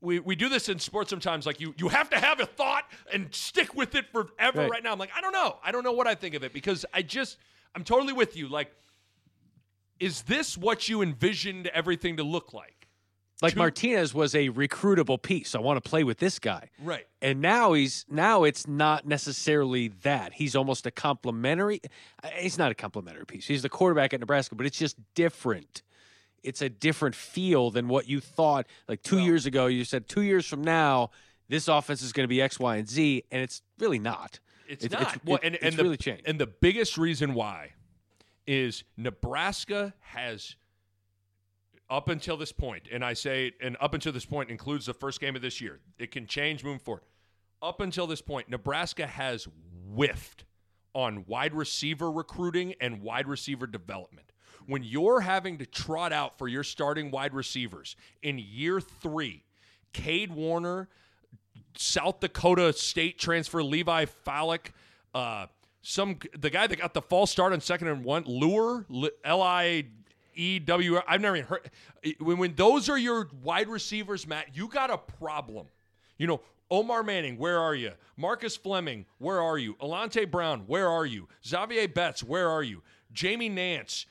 [0.00, 1.46] we, we do this in sports sometimes.
[1.46, 4.60] Like, you you have to have a thought and stick with it forever.
[4.60, 4.70] Right.
[4.70, 5.56] Right, now, I'm like, I don't know.
[5.64, 7.38] I don't know what I think of it because I just
[7.74, 8.48] I'm totally with you.
[8.48, 8.70] Like,
[9.98, 12.77] is this what you envisioned everything to look like?
[13.40, 15.54] Like Two- Martinez was a recruitable piece.
[15.54, 16.70] I want to play with this guy.
[16.82, 17.06] Right.
[17.22, 20.32] And now he's now it's not necessarily that.
[20.34, 21.80] He's almost a complimentary.
[22.36, 23.46] He's not a complimentary piece.
[23.46, 25.82] He's the quarterback at Nebraska, but it's just different.
[26.42, 28.66] It's a different feel than what you thought.
[28.88, 31.10] Like two years ago, you said two years from now,
[31.48, 34.38] this offense is going to be X, Y, and Z, and it's really not.
[34.68, 35.16] It's It- not.
[35.16, 36.24] it- well, and, it's and the, really changed.
[36.26, 37.72] And the biggest reason why
[38.46, 40.56] is Nebraska has
[41.90, 45.20] up until this point, and I say, and up until this point includes the first
[45.20, 45.80] game of this year.
[45.98, 47.04] It can change moving forward.
[47.62, 49.48] Up until this point, Nebraska has
[49.92, 50.44] whiffed
[50.94, 54.32] on wide receiver recruiting and wide receiver development.
[54.66, 59.44] When you're having to trot out for your starting wide receivers in year three,
[59.94, 60.88] Kade Warner,
[61.76, 64.72] South Dakota State transfer Levi Falck,
[65.14, 65.46] uh,
[65.80, 68.84] some the guy that got the false start on second and one, Lure,
[69.24, 69.86] L I
[70.38, 71.00] E W.
[71.06, 71.70] I've never even heard.
[72.20, 75.66] When, when those are your wide receivers, Matt, you got a problem.
[76.16, 77.92] You know, Omar Manning, where are you?
[78.16, 79.74] Marcus Fleming, where are you?
[79.74, 81.28] Alante Brown, where are you?
[81.44, 82.82] Zavier Betts, where are you?
[83.12, 84.06] Jamie Nance,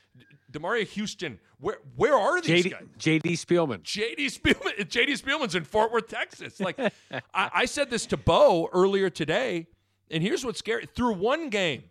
[0.52, 2.88] Demaria Houston, where where are these JD, guys?
[2.98, 3.82] JD Spielman.
[3.82, 6.60] JD Spielman, JD Spielman's in Fort Worth, Texas.
[6.60, 6.90] Like I,
[7.32, 9.66] I said this to Bo earlier today,
[10.10, 10.86] and here's what's scary.
[10.94, 11.84] Through one game,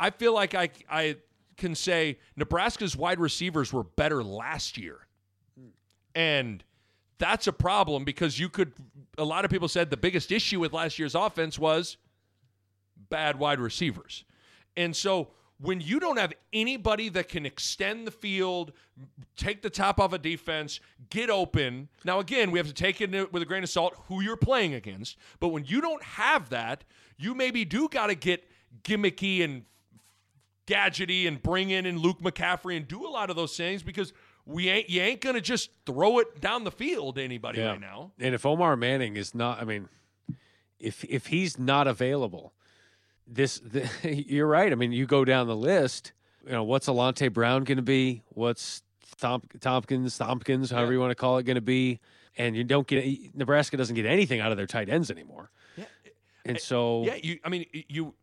[0.00, 1.16] I feel like I I
[1.56, 5.06] can say Nebraska's wide receivers were better last year.
[6.14, 6.62] And
[7.18, 8.72] that's a problem because you could
[9.18, 11.96] a lot of people said the biggest issue with last year's offense was
[13.08, 14.24] bad wide receivers.
[14.76, 15.28] And so
[15.58, 18.72] when you don't have anybody that can extend the field,
[19.36, 21.88] take the top off a defense, get open.
[22.04, 24.74] Now again, we have to take it with a grain of salt who you're playing
[24.74, 25.16] against.
[25.40, 26.84] But when you don't have that,
[27.16, 28.46] you maybe do got to get
[28.82, 29.64] gimmicky and
[30.66, 34.12] gadgety and bring in and Luke McCaffrey and do a lot of those things because
[34.44, 38.12] we ain't you ain't gonna just throw it down the field to anybody right now.
[38.18, 39.88] And if Omar Manning is not, I mean,
[40.78, 42.52] if if he's not available,
[43.26, 43.88] this the,
[44.28, 44.70] you're right.
[44.70, 46.12] I mean, you go down the list.
[46.44, 48.22] You know, what's Alante Brown going to be?
[48.28, 48.82] What's
[49.20, 52.00] Thomp, Tompkins, Tompkins, however you want to call it, going to be?
[52.38, 55.50] And you don't get Nebraska doesn't get anything out of their tight ends anymore.
[55.76, 55.84] Yeah.
[56.44, 57.38] And eh, so, Yeah, you.
[57.44, 58.14] I mean, you.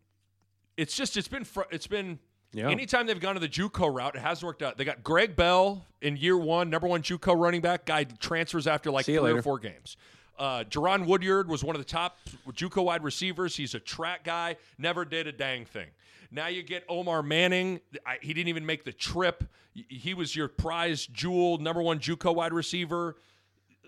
[0.78, 2.20] It's just it's been fr- it's been.
[2.54, 2.70] Yeah.
[2.70, 4.78] Anytime they've gone to the JUCO route, it has worked out.
[4.78, 7.86] They got Greg Bell in year one, number one JUCO running back.
[7.86, 9.98] Guy transfers after like three or four games.
[10.38, 12.18] Uh, Jaron Woodyard was one of the top
[12.52, 13.56] JUCO wide receivers.
[13.56, 14.58] He's a track guy.
[14.78, 15.88] Never did a dang thing.
[16.32, 17.80] Now you get Omar Manning.
[18.06, 19.44] I, he didn't even make the trip.
[19.74, 23.16] He was your prize jewel, number one JUCO wide receiver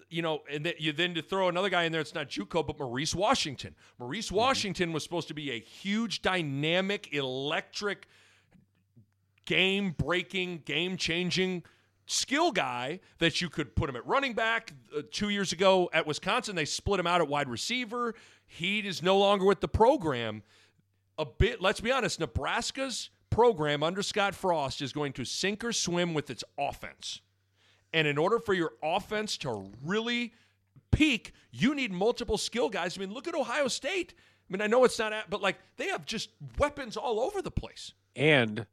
[0.10, 2.66] you know, and that you then to throw another guy in there, it's not JUCO,
[2.66, 3.76] but Maurice Washington.
[4.00, 8.08] Maurice Washington was supposed to be a huge, dynamic, electric,
[9.46, 11.64] game breaking, game changing
[12.08, 14.74] skill guy that you could put him at running back.
[14.96, 18.14] Uh, two years ago at Wisconsin, they split him out at wide receiver.
[18.46, 20.44] He is no longer with the program.
[21.18, 25.72] A bit, let's be honest, Nebraska's program under Scott Frost is going to sink or
[25.74, 27.22] swim with its offense.
[27.94, 30.34] And in order for your offense to really
[30.92, 32.98] peak, you need multiple skill guys.
[32.98, 34.14] I mean, look at Ohio State.
[34.18, 36.30] I mean, I know it's not, at, but like they have just
[36.60, 37.94] weapons all over the place.
[38.16, 38.66] and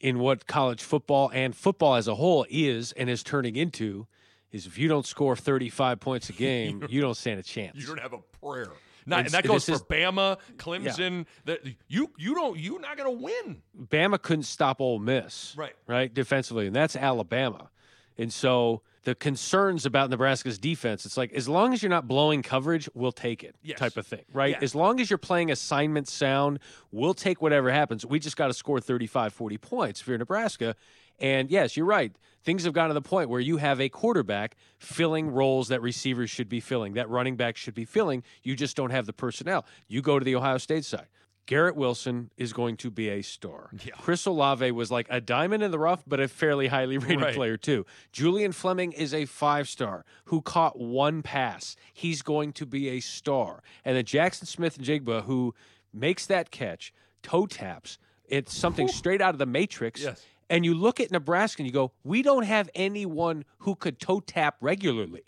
[0.00, 4.06] in what college football and football as a whole is and is turning into,
[4.50, 7.76] is if you don't score 35 points a game, you don't stand a chance.
[7.76, 8.70] You don't have a prayer.
[9.06, 11.26] Not, and that goes for is- Bama, Clemson.
[11.46, 13.62] That you you don't you're not going to win.
[13.88, 15.74] Bama couldn't stop Ole Miss, Right.
[15.86, 17.70] Right, defensively, and that's Alabama.
[18.18, 22.42] And so the concerns about Nebraska's defense, it's like as long as you're not blowing
[22.42, 23.78] coverage, we'll take it, Yes.
[23.78, 24.50] type of thing, right?
[24.52, 24.58] Yeah.
[24.62, 26.58] As long as you're playing assignment sound,
[26.92, 28.04] we'll take whatever happens.
[28.04, 30.76] We just got to score 35, 40 points if you're Nebraska.
[31.18, 32.12] And yes, you're right.
[32.42, 36.30] Things have gotten to the point where you have a quarterback filling roles that receivers
[36.30, 38.22] should be filling, that running back should be filling.
[38.42, 39.66] You just don't have the personnel.
[39.88, 41.08] You go to the Ohio State side.
[41.50, 43.70] Garrett Wilson is going to be a star.
[43.84, 43.94] Yeah.
[44.00, 47.34] Chris Olave was like a diamond in the rough, but a fairly highly rated Right.
[47.34, 47.84] player too.
[48.12, 51.74] Julian Fleming is a five star who caught one pass.
[51.92, 53.64] He's going to be a star.
[53.84, 55.52] And then Jaxon Smith-Njigba, who
[55.92, 56.92] makes that catch,
[57.24, 57.98] toe taps.
[58.28, 60.02] It's something straight out of the Matrix.
[60.02, 60.24] Yes.
[60.48, 64.20] And you look at Nebraska and you go, we don't have anyone who could toe
[64.20, 65.24] tap regularly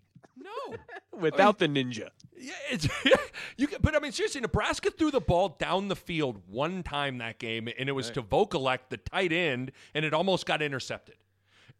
[0.70, 0.76] No.
[1.20, 2.08] without the ninja.
[2.36, 2.88] Yeah, it's
[3.56, 3.66] you.
[3.66, 7.38] Can, but I mean, seriously, Nebraska threw the ball down the field one time that
[7.38, 11.16] game, and it was to Vokolek, the tight end, and it almost got intercepted.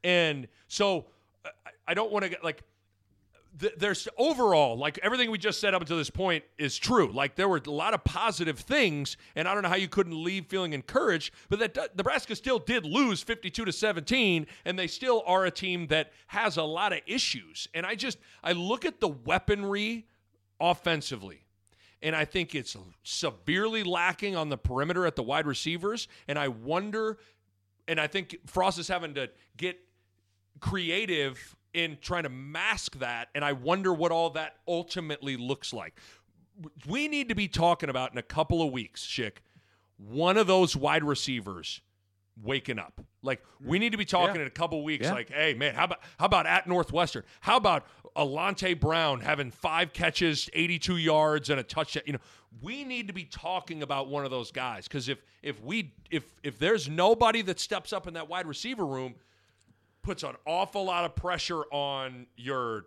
[0.04, 1.06] And so,
[1.44, 1.50] I,
[1.88, 2.62] I don't want to get like.
[3.58, 7.10] Th- There's overall, like everything we just said up until this point is true.
[7.12, 10.22] Like there were a lot of positive things, and I don't know how you couldn't
[10.22, 11.32] leave feeling encouraged.
[11.48, 15.50] But that uh, Nebraska still did lose 52 to 17, and they still are a
[15.50, 17.68] team that has a lot of issues.
[17.74, 20.06] And I just I look at the weaponry
[20.60, 21.44] offensively.
[22.02, 26.08] And I think it's severely lacking on the perimeter at the wide receivers.
[26.26, 27.18] And I wonder,
[27.86, 29.78] and I think Frost is having to get
[30.58, 33.28] creative in trying to mask that.
[33.34, 35.98] And I wonder what all that ultimately looks like.
[36.86, 39.38] We need to be talking about in a couple of weeks, Schick,
[39.96, 41.80] one of those wide receivers
[42.42, 43.00] waking up.
[43.22, 44.42] Like we need to be talking Yeah.
[44.42, 45.04] in a couple of weeks.
[45.06, 45.12] Yeah.
[45.14, 47.24] Like, hey man, how about how about at Northwestern?
[47.40, 52.02] How about Alante Brown having five catches, eighty-two yards, and a touchdown?
[52.06, 52.18] You know,
[52.60, 56.24] we need to be talking about one of those guys because if if we if
[56.42, 59.14] if there's nobody that steps up in that wide receiver room,
[60.02, 62.84] puts an awful lot of pressure on your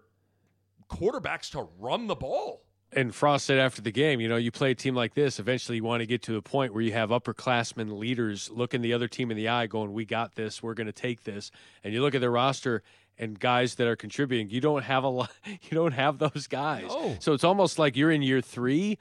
[0.90, 2.62] quarterbacks to run the ball.
[2.92, 5.78] and Frost said after the game, you know, you play a team like this, eventually
[5.78, 9.08] you want to get to a point where you have upperclassmen leaders looking the other
[9.08, 10.62] team in the eye, going, "We got this.
[10.62, 11.52] We're going to take this."
[11.84, 12.84] And you look at their roster
[13.18, 14.50] and guys that are contributing.
[14.50, 15.32] You don't have a lot.
[15.48, 16.86] You don't have those guys.
[16.90, 17.16] No.
[17.20, 18.98] So it's almost like you're in year three,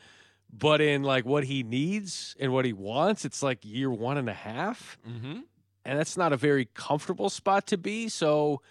[0.52, 4.28] but in like what he needs and what he wants, it's like year one and
[4.28, 4.98] a half.
[5.08, 5.40] Mm-hmm.
[5.84, 8.08] And that's not a very comfortable spot to be.
[8.08, 8.62] So,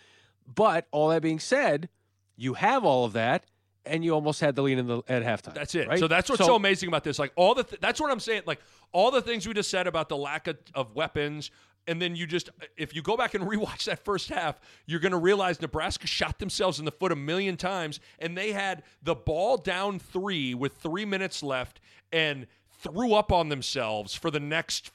[0.53, 1.89] but all that being said,
[2.35, 3.45] you have all of that,
[3.85, 5.53] and you almost had the lead in the at halftime.
[5.53, 5.87] That's it.
[5.87, 5.99] right?
[5.99, 7.19] So that's what's so, amazing about this.
[7.19, 8.43] Like all the th- that's what I'm saying.
[8.45, 8.59] Like
[8.91, 11.51] all the things we just said about the lack of, of weapons,
[11.87, 15.11] and then you just if you go back and rewatch that first half, you're going
[15.11, 19.15] to realize Nebraska shot themselves in the foot a million times, and they had the
[19.15, 21.79] ball down three with three minutes left,
[22.11, 22.47] and
[22.81, 24.91] threw up on themselves for the next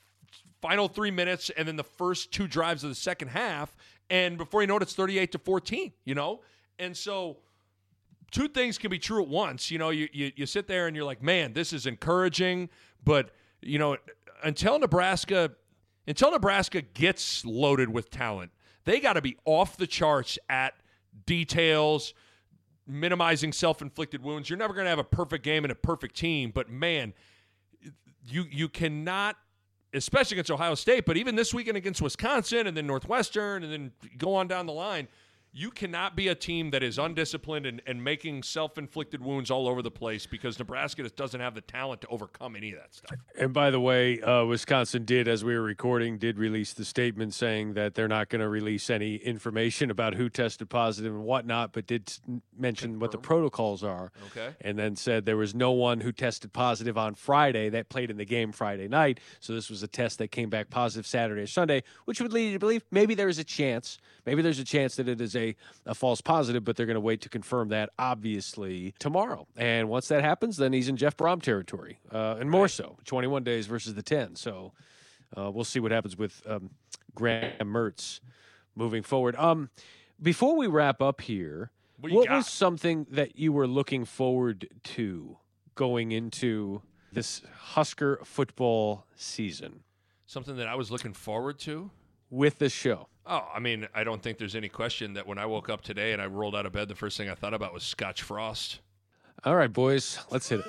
[0.60, 3.74] final three minutes, and then the first two drives of the second half,
[4.10, 5.92] and before you know it, it's 38 to 14.
[6.04, 6.40] You know,
[6.78, 7.38] and so
[8.30, 9.70] two things can be true at once.
[9.70, 12.68] You know, you, you you sit there and you're like, man, this is encouraging,
[13.04, 13.30] but
[13.60, 13.96] you know,
[14.42, 15.52] until Nebraska
[16.06, 18.50] until Nebraska gets loaded with talent,
[18.84, 20.74] they got to be off the charts at
[21.26, 22.14] details,
[22.86, 24.48] minimizing self-inflicted wounds.
[24.48, 27.12] You're never going to have a perfect game and a perfect team, but man,
[28.26, 29.36] you you cannot
[29.94, 33.92] especially against Ohio State, but even this weekend against Wisconsin and then Northwestern and then
[34.16, 35.08] go on down the line,
[35.52, 39.68] you cannot be a team that is undisciplined and, and making self inflicted wounds all
[39.68, 42.94] over the place because Nebraska just doesn't have the talent to overcome any of that
[42.94, 43.18] stuff.
[43.38, 47.34] And by the way, uh, Wisconsin did, as we were recording, did release the statement
[47.34, 51.72] saying that they're not going to release any information about who tested positive and whatnot,
[51.72, 52.12] but did
[52.56, 54.12] mention what the protocols are.
[54.30, 54.54] Okay.
[54.60, 58.16] And then said there was no one who tested positive on Friday that played in
[58.16, 59.20] the game Friday night.
[59.40, 62.48] So this was a test that came back positive Saturday or Sunday, which would lead
[62.48, 63.98] you to believe maybe there's a chance.
[64.26, 65.47] Maybe there's a chance that it is a,
[65.86, 69.46] a false positive, but they're going to wait to confirm that obviously tomorrow.
[69.56, 73.44] And once that happens, then he's in Jeff Brohm territory, uh, and more so, 21
[73.44, 74.36] days versus the 10.
[74.36, 74.72] So
[75.36, 76.70] uh, we'll see what happens with um,
[77.14, 78.20] Graham Mertz
[78.74, 79.36] moving forward.
[79.36, 79.70] Um,
[80.20, 81.70] before we wrap up here,
[82.00, 85.38] What what, was something that you were looking forward to
[85.74, 86.82] going into
[87.12, 89.82] this Husker football season
[90.26, 91.90] Something that I was looking forward to.
[92.30, 93.08] with this show?
[93.30, 96.14] Oh, I mean, I don't think there's any question that when I woke up today
[96.14, 98.78] and I rolled out of bed, the first thing I thought about was Scotch Frost.
[99.44, 100.66] All right, boys, let's hit it.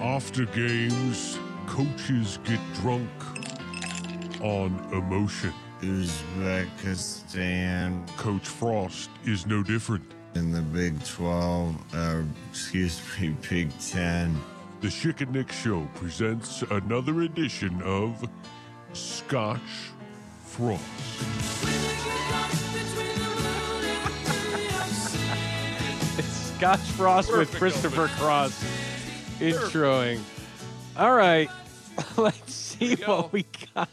[0.00, 3.10] After games, coaches get drunk
[4.40, 5.52] on emotion.
[5.82, 10.04] Uzbekistan Coach Frost is no different.
[10.34, 14.34] in the Big 12, uh, excuse me, Big 10.
[14.80, 18.26] The Schick and Nick Show presents another edition of
[18.94, 19.60] Scotch
[20.56, 20.82] Frost.
[26.18, 28.64] It's Scotch Frost with Perfect Christopher Cross
[29.38, 30.18] introing.
[30.96, 31.50] All right,
[32.16, 33.16] let's see go.
[33.16, 33.44] what we
[33.74, 33.90] got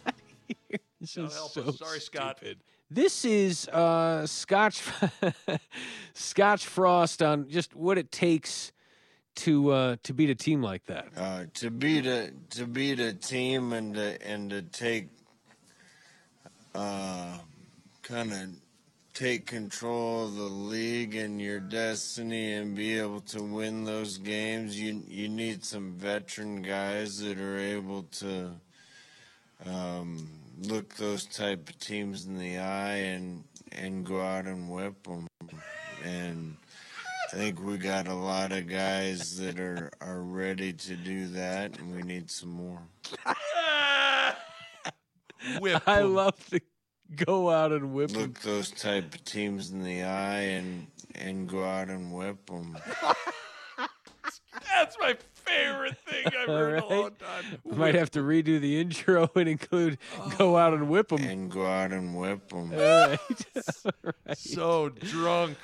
[0.48, 0.80] here.
[1.02, 1.78] This God is so us.
[1.78, 2.38] Sorry, Scott.
[2.38, 2.60] stupid.
[2.90, 4.82] This is uh, Scotch
[6.14, 8.72] Scotch Frost on just what it takes
[9.36, 11.10] to uh, to beat a team like that?
[11.18, 15.10] Uh, to beat a to beat a team and to, and to take
[16.76, 17.38] uh,
[18.02, 18.50] kind of
[19.14, 24.80] take control of the league and your destiny and be able to win those games,
[24.80, 28.52] you you need some veteran guys that are able to
[29.66, 30.28] um,
[30.62, 35.28] look those type of teams in the eye and and go out and whip them.
[36.04, 36.58] And
[37.32, 41.78] I think we got a lot of guys that are are ready to do that,
[41.78, 42.82] and we need some more.
[45.60, 46.14] Whip I 'em.
[46.16, 46.60] love to
[47.16, 48.22] go out and whip 'em.
[48.22, 52.78] Look those type of teams in the eye and and go out and whip them.
[54.76, 57.60] That's my favorite thing I've heard in a long time.
[57.64, 59.98] We might have to redo the intro and include
[60.38, 62.72] "Go out and whip them." and go out and whip them.
[62.74, 63.20] All right.
[63.86, 63.92] All
[64.28, 64.38] right.
[64.38, 65.58] so drunk.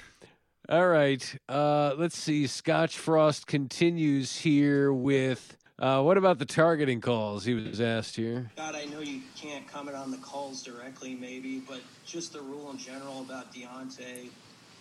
[0.67, 1.35] All right.
[1.47, 2.45] Uh, let's see.
[2.47, 7.45] Scotch Frost continues here with uh, what about the targeting calls?
[7.45, 8.51] He was asked here.
[8.57, 12.69] God, I know you can't comment on the calls directly, maybe, but just the rule
[12.71, 14.29] in general about Deontai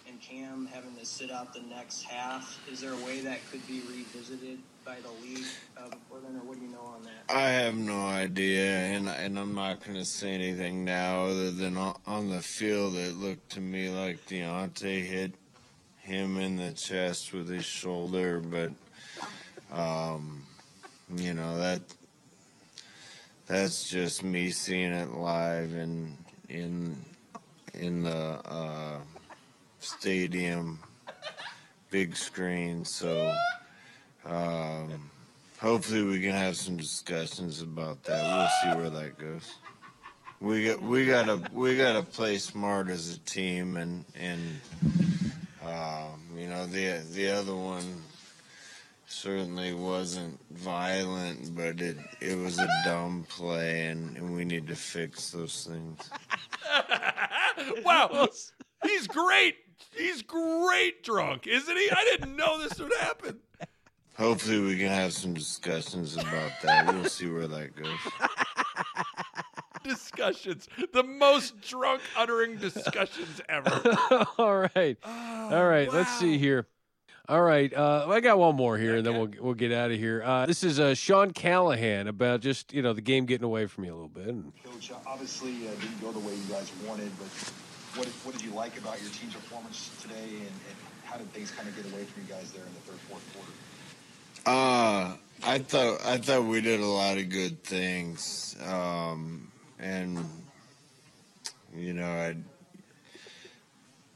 [0.08, 2.58] and Cam having to sit out the next half.
[2.70, 5.44] Is there a way that could be revisited by the league
[5.76, 7.34] uh, before then, or what do you know on that?
[7.34, 11.76] I have no idea, and and I'm not going to say anything now other than
[11.76, 12.94] on, on the field.
[12.96, 15.34] It looked to me like Deontai hit
[15.98, 18.70] him in the chest with his shoulder, but
[19.70, 20.42] um,
[21.16, 21.80] you know that
[23.46, 26.16] that's just me seeing it live and
[26.48, 26.96] in
[27.74, 28.98] in the uh,
[29.80, 30.78] stadium
[31.90, 32.84] big screen.
[32.84, 33.34] So.
[34.26, 35.10] Um,
[35.60, 38.22] Hopefully, we can have some discussions about that.
[38.22, 39.56] We'll see where that goes.
[40.40, 44.60] We got we gotta we gotta play smart as a team, and and
[45.66, 48.04] um, you know the the other one
[49.08, 54.76] certainly wasn't violent, but it it was a dumb play, and, and we need to
[54.76, 56.10] fix those things.
[57.84, 58.28] Wow.
[58.84, 59.56] He's great.
[59.96, 61.90] He's great drunk, isn't he?
[61.90, 63.40] I didn't know this would happen.
[64.16, 66.92] Hopefully, we can have some discussions about that.
[66.92, 67.98] We'll see where that goes.
[69.84, 70.68] Discussions.
[70.92, 73.80] The most drunk uttering discussions ever.
[74.38, 74.98] All right.
[75.02, 75.92] Oh, All right.
[75.92, 76.66] Let's see here.
[77.28, 77.70] All right.
[77.74, 80.22] Uh, I got one more here, and then we'll we'll get out of here.
[80.24, 83.84] Uh, this is uh, Sean Callahan about just you know the game getting away from
[83.84, 84.28] you a little bit.
[84.28, 87.28] And Coach, obviously uh, didn't go the way you guys wanted, but
[87.98, 91.30] what did, what did you like about your team's performance today, and, and how did
[91.34, 93.52] things kind of get away from you guys there in the third, fourth quarter?
[94.46, 100.26] Uh, I thought I thought we did a lot of good things, um, and
[101.76, 102.36] you know, I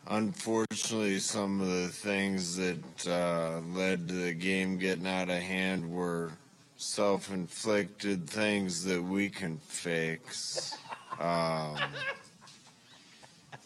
[0.08, 5.90] unfortunately some of the things that uh, led to the game getting out of hand
[5.90, 6.32] were
[6.76, 10.76] self-inflicted things that we can fix.
[11.20, 11.76] Um,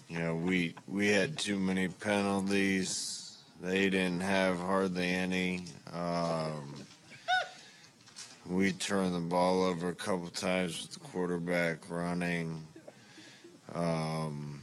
[0.08, 3.38] you know, we we had too many penalties.
[3.62, 5.64] They didn't have hardly any.
[5.92, 6.74] Um,
[8.48, 12.64] we turned the ball over a couple times with the quarterback running.
[13.74, 14.62] Um,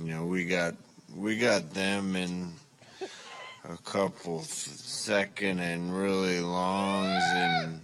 [0.00, 0.74] you know, we got
[1.14, 2.52] we got them in
[3.68, 7.80] a couple th- second and really longs and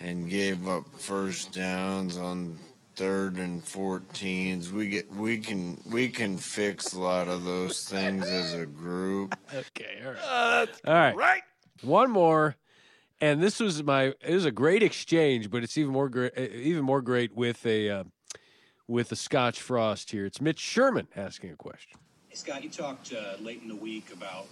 [0.00, 2.58] and gave up first downs on
[2.96, 4.70] third and 14s.
[4.72, 9.36] We get we can we can fix a lot of those things as a group.
[9.54, 11.16] okay, all right, Uh, all right.
[11.16, 11.42] right.
[11.82, 12.56] One more,
[13.20, 16.84] and this was my it was a great exchange, but it's even more great even
[16.84, 18.04] more great with a uh,
[18.88, 20.26] with a Scotch Frost here.
[20.26, 21.98] It's Mitch Sherman asking a question.
[22.32, 24.46] Hey, Scott, you talked uh, late in the week about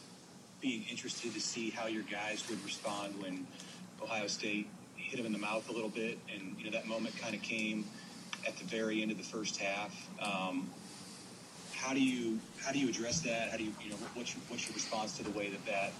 [0.61, 3.47] being interested to see how your guys would respond when
[4.03, 7.17] Ohio State hit them in the mouth a little bit, and you know that moment
[7.17, 7.87] kind of came
[8.47, 9.97] at the very end of the first half.
[10.21, 10.69] Um,
[11.73, 13.51] how do you how do you address that?
[13.51, 15.93] How do you you know what's your, what's your response to the way that that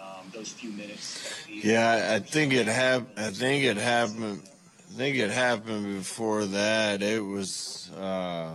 [0.00, 1.46] um, those few minutes?
[1.50, 4.40] Yeah, I think it hap- I think it happened.
[4.88, 7.02] I think it happened before that.
[7.02, 7.90] It was.
[7.94, 8.54] Uh,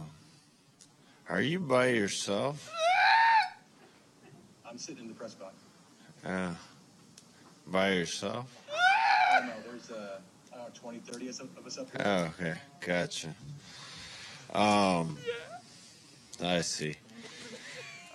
[1.31, 2.69] are you by yourself?
[4.69, 5.53] I'm sitting in the press box.
[6.25, 6.53] Uh,
[7.67, 8.45] by yourself?
[9.33, 9.53] I don't know.
[9.69, 10.19] There's uh,
[10.53, 12.01] I don't know, 20, 30 of us up- of us up here.
[12.05, 13.35] Oh, okay, gotcha.
[14.53, 15.17] Um,
[16.43, 16.95] I see.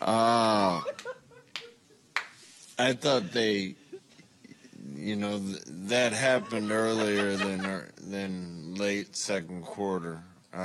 [0.01, 0.83] Uh,
[2.79, 3.75] I thought they,
[4.95, 10.23] you know, th- that happened earlier than ear- than late second quarter.
[10.55, 10.59] Uh,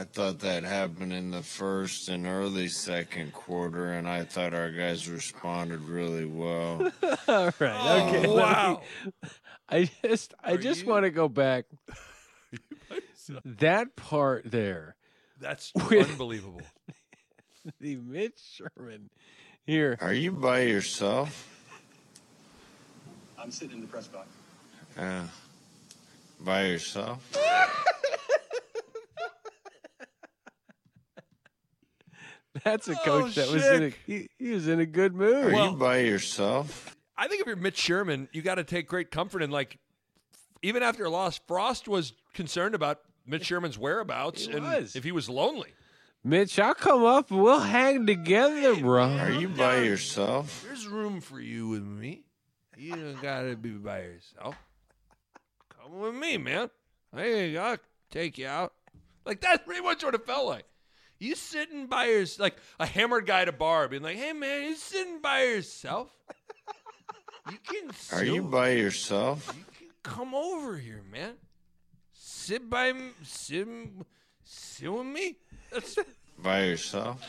[0.00, 4.70] I thought that happened in the first and early second quarter, and I thought our
[4.70, 6.90] guys responded really well.
[7.28, 8.02] All right.
[8.08, 8.20] Okay.
[8.20, 8.82] let me- wow.
[9.68, 11.66] I just I just want to go back.
[13.44, 14.96] that part there,
[15.38, 16.62] That's unbelievable.
[17.78, 19.10] the Mitch Sherman
[19.66, 19.98] here.
[20.00, 21.46] Are you by yourself?
[23.38, 24.26] I'm sitting in the press box.
[24.96, 25.26] Yeah.
[26.40, 27.22] By yourself?
[32.64, 35.44] That's a oh, coach that was in a, he, he was in a good mood.
[35.44, 35.72] Are mood.
[35.72, 36.96] you by yourself?
[37.16, 39.78] I think if you're Mitch Sherman, you got to take great comfort in like,
[40.62, 44.96] even after a loss, Frost was concerned about Mitch Sherman's whereabouts He and was.
[44.96, 45.74] if he was lonely.
[46.24, 49.04] Mitch, I'll come up and we'll hang together, bro.
[49.04, 50.64] Are you by yourself?
[50.66, 52.22] There's room for you with me.
[52.76, 54.56] You don't gotta be by yourself.
[55.80, 56.70] Come with me, man.
[57.14, 57.78] Hey, I'll
[58.10, 58.72] take you out.
[59.24, 60.64] Like that's pretty much what it felt like.
[61.20, 64.68] You sitting by yourself, like a hammered guy at a bar, being like, "Hey, man,
[64.68, 66.10] you sitting by yourself?
[67.50, 67.90] You can.
[68.12, 69.52] Are you by yourself?
[69.56, 71.34] You can come over here, man.
[72.12, 72.92] Sit by,
[73.22, 73.66] sit,
[74.44, 75.36] sit with me.
[75.72, 75.98] That's
[76.38, 77.20] By yourself?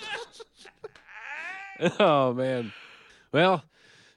[1.97, 2.73] Oh man.
[3.31, 3.63] Well,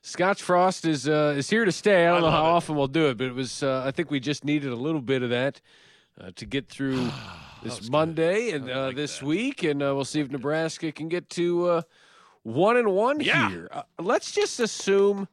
[0.03, 2.07] Scotch Frost is uh, is here to stay.
[2.07, 2.51] I don't I know how it.
[2.57, 3.63] often we'll do it, but it was.
[3.63, 5.61] Uh, I think we just needed a little bit of that
[6.21, 7.09] uh, to get through
[7.63, 9.27] this Monday and uh, like this that.
[9.27, 11.83] week, and uh, we'll see if Nebraska can get to uh,
[12.43, 13.49] one and one Yeah.
[13.51, 13.69] here.
[13.71, 15.29] Uh, let's just assume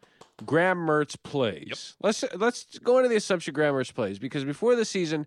[0.46, 1.96] Graham Mertz plays.
[2.02, 5.26] Let's let's go into the assumption Graham Mertz plays because before the season,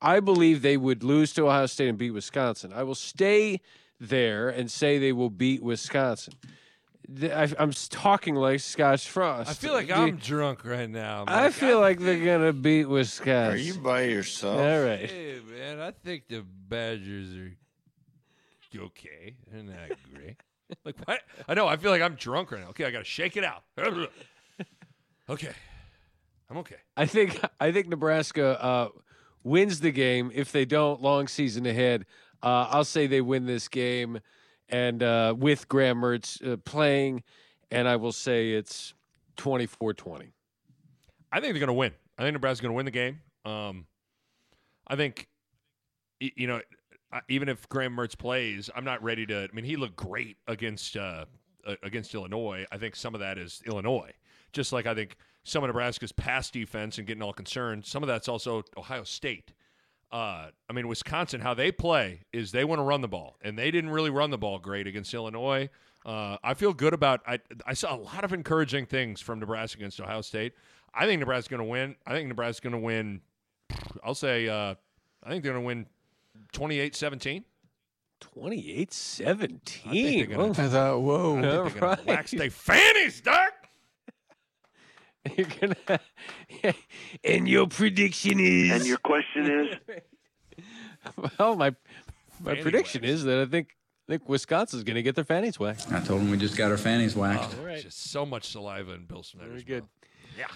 [0.00, 2.72] I believe they would lose to Ohio State and beat Wisconsin.
[2.74, 3.60] I will stay
[4.00, 6.34] there and say they will beat Wisconsin.
[7.16, 9.50] Th- I, I'm talking like Scotch Frost.
[9.50, 11.22] I feel like Do- I'm drunk right now.
[11.22, 13.54] I'm I like, feel like they're gonna beat Wisconsin.
[13.54, 14.58] Are you by yourself?
[14.60, 15.10] All right.
[15.10, 17.52] Hey man, I think the Badgers are
[18.76, 19.36] okay.
[19.50, 20.36] They're not great.
[20.84, 21.20] like what?
[21.48, 21.66] I know.
[21.66, 22.68] I feel like I'm drunk right now.
[22.70, 23.62] Okay, I gotta shake it out.
[25.30, 25.52] okay,
[26.50, 26.76] I'm okay.
[26.96, 28.88] I think I think Nebraska uh,
[29.42, 30.30] wins the game.
[30.34, 32.04] If they don't, long season ahead.
[32.42, 34.20] Uh, I'll say they win this game,
[34.68, 37.22] and uh, with Graham Mertz uh, playing,
[37.70, 38.94] and I will say it's
[39.36, 40.32] 24-20.
[41.30, 41.92] I think they're gonna win.
[42.16, 43.20] I think Nebraska's gonna win the game.
[43.44, 43.86] Um,
[44.86, 45.28] I think,
[46.20, 46.60] you know,
[47.28, 49.44] even if Graham Mertz plays, I'm not ready to.
[49.44, 51.24] I mean, he looked great against uh,
[51.82, 52.66] against Illinois.
[52.72, 54.12] I think some of that is Illinois.
[54.52, 57.84] Just like I think some of Nebraska's pass defense and getting all concerned.
[57.86, 59.52] Some of that's also Ohio State.
[60.10, 63.58] Uh, I mean, Wisconsin, how they play is they want to run the ball, and
[63.58, 65.68] they didn't really run the ball great against Illinois.
[66.06, 67.20] Uh, I feel good about.
[67.26, 70.54] I I saw a lot of encouraging things from Nebraska against Ohio State.
[70.94, 71.96] I think Nebraska's going to win.
[72.06, 73.20] I think Nebraska's going to win.
[74.02, 74.48] I'll say.
[74.48, 74.74] Uh,
[75.22, 75.86] I think they're going to win
[76.54, 77.42] 28-17.
[78.34, 80.28] 28-17.
[80.28, 81.38] gonna- Well, I thought, whoa.
[81.38, 83.52] I think they're going to wax their fannies, Doc.
[85.36, 86.00] You're gonna.
[87.24, 88.70] and your prediction is.
[88.70, 89.98] And your question is?
[91.38, 91.74] well, my
[92.40, 93.12] my Fanny prediction wax.
[93.14, 93.76] is that I think
[94.08, 95.92] I think Wisconsin's going to get their fannies waxed.
[95.92, 97.54] I told them we just got our fannies waxed.
[97.62, 99.82] Oh, Just so much saliva in Bill Snyder's Very good.
[99.82, 99.90] mouth.
[100.38, 100.46] Yeah.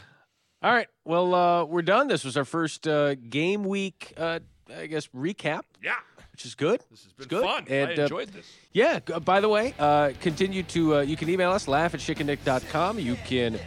[0.62, 0.88] All right.
[1.04, 2.08] Well, uh, we're done.
[2.08, 4.38] This was our first uh, game week, uh,
[4.74, 5.96] I guess, recap, Yeah.
[6.30, 6.82] which is good.
[6.90, 7.44] This has been good.
[7.44, 7.66] fun.
[7.68, 8.46] And, I uh, enjoyed this.
[8.72, 9.00] Yeah.
[9.00, 13.00] By the way, uh, continue to, uh, you can email us, laugh at chickendick.com.
[13.00, 13.58] You can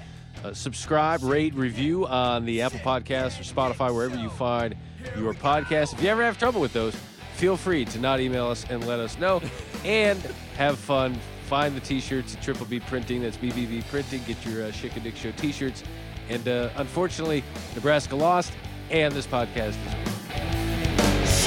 [0.45, 4.75] uh, subscribe, rate, review on the Apple Podcast or Spotify, wherever you find
[5.17, 5.93] your podcast.
[5.93, 6.95] If you ever have trouble with those,
[7.35, 9.41] feel free to not email us and let us know.
[9.83, 10.19] and
[10.57, 11.17] have fun.
[11.47, 13.21] Find the t-shirts at Triple B Printing.
[13.21, 14.21] That's BBB Printing.
[14.23, 15.83] Get your uh, Chick and Dick Show t-shirts.
[16.29, 17.43] And uh, unfortunately,
[17.75, 18.51] Nebraska lost,
[18.89, 20.15] and this podcast is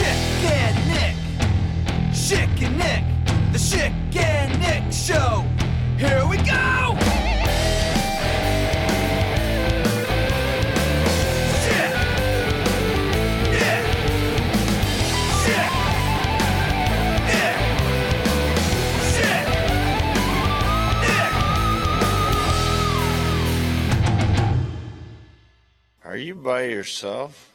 [0.00, 1.16] and Nick.
[2.12, 3.52] Schick and Nick.
[3.52, 5.44] The Schick and Nick Show.
[5.98, 7.27] Here we go.
[26.08, 27.47] Are you by yourself?